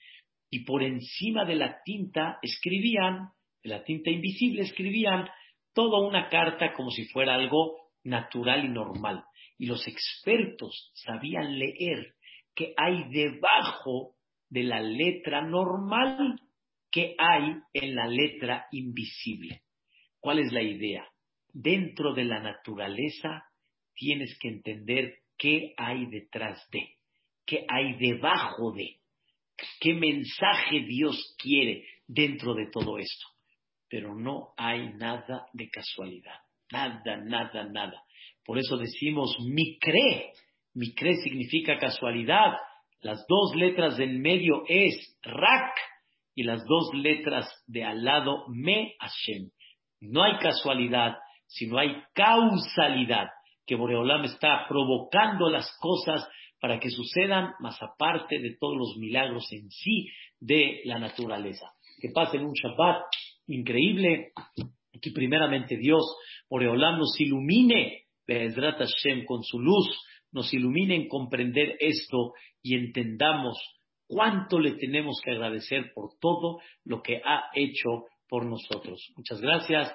Y 0.50 0.64
por 0.64 0.82
encima 0.82 1.44
de 1.44 1.56
la 1.56 1.82
tinta 1.84 2.38
escribían, 2.42 3.30
de 3.62 3.70
la 3.70 3.84
tinta 3.84 4.10
invisible 4.10 4.62
escribían 4.62 5.28
toda 5.74 6.06
una 6.06 6.28
carta 6.28 6.72
como 6.72 6.90
si 6.90 7.04
fuera 7.06 7.34
algo 7.34 7.90
natural 8.04 8.64
y 8.64 8.68
normal. 8.68 9.24
Y 9.58 9.66
los 9.66 9.86
expertos 9.86 10.92
sabían 10.94 11.58
leer 11.58 12.14
qué 12.56 12.72
hay 12.76 13.04
debajo 13.10 14.16
de 14.48 14.64
la 14.64 14.80
letra 14.80 15.42
normal 15.42 16.40
que 16.90 17.14
hay 17.18 17.56
en 17.74 17.94
la 17.94 18.08
letra 18.08 18.66
invisible. 18.72 19.62
¿Cuál 20.18 20.38
es 20.38 20.52
la 20.52 20.62
idea? 20.62 21.06
Dentro 21.52 22.14
de 22.14 22.24
la 22.24 22.40
naturaleza 22.40 23.44
tienes 23.94 24.36
que 24.40 24.48
entender 24.48 25.18
qué 25.36 25.74
hay 25.76 26.06
detrás 26.06 26.66
de, 26.70 26.96
qué 27.44 27.64
hay 27.68 27.94
debajo 27.98 28.72
de, 28.72 29.00
qué 29.80 29.94
mensaje 29.94 30.80
Dios 30.80 31.36
quiere 31.38 31.86
dentro 32.06 32.54
de 32.54 32.70
todo 32.70 32.98
esto. 32.98 33.26
Pero 33.88 34.14
no 34.14 34.54
hay 34.56 34.94
nada 34.94 35.46
de 35.52 35.68
casualidad, 35.68 36.40
nada, 36.72 37.18
nada, 37.18 37.64
nada. 37.70 38.02
Por 38.44 38.58
eso 38.58 38.76
decimos 38.76 39.36
mi 39.44 39.78
cree. 39.78 40.32
Mi 40.76 40.92
cree 40.92 41.16
significa 41.22 41.78
casualidad. 41.78 42.52
Las 43.00 43.24
dos 43.26 43.56
letras 43.56 43.96
del 43.96 44.18
medio 44.18 44.62
es 44.68 45.18
rak 45.22 45.74
y 46.34 46.42
las 46.42 46.66
dos 46.66 46.90
letras 46.92 47.48
de 47.66 47.82
al 47.82 48.04
lado 48.04 48.44
me 48.48 48.94
Hashem. 49.00 49.48
No 50.02 50.22
hay 50.22 50.36
casualidad, 50.36 51.16
sino 51.46 51.78
hay 51.78 51.96
causalidad 52.12 53.28
que 53.66 53.74
Boreolam 53.74 54.24
está 54.24 54.66
provocando 54.68 55.48
las 55.48 55.66
cosas 55.80 56.28
para 56.60 56.78
que 56.78 56.90
sucedan, 56.90 57.52
más 57.60 57.82
aparte 57.82 58.38
de 58.38 58.58
todos 58.60 58.76
los 58.76 58.96
milagros 58.98 59.50
en 59.52 59.70
sí 59.70 60.10
de 60.40 60.82
la 60.84 60.98
naturaleza. 60.98 61.72
Que 62.02 62.10
pasen 62.14 62.44
un 62.44 62.52
Shabbat 62.52 63.02
increíble, 63.46 64.32
que 65.00 65.10
primeramente 65.10 65.78
Dios, 65.78 66.04
Boreolam, 66.50 66.98
nos 66.98 67.18
ilumine, 67.18 68.02
Hashem, 68.28 69.24
con 69.24 69.42
su 69.42 69.58
luz, 69.58 69.88
nos 70.32 70.52
ilumine 70.52 70.94
en 70.94 71.08
comprender 71.08 71.76
esto 71.80 72.32
y 72.62 72.74
entendamos 72.74 73.58
cuánto 74.06 74.58
le 74.58 74.72
tenemos 74.72 75.20
que 75.24 75.32
agradecer 75.32 75.92
por 75.94 76.18
todo 76.20 76.60
lo 76.84 77.02
que 77.02 77.20
ha 77.24 77.50
hecho 77.54 78.04
por 78.28 78.44
nosotros. 78.44 79.12
Muchas 79.16 79.40
gracias. 79.40 79.92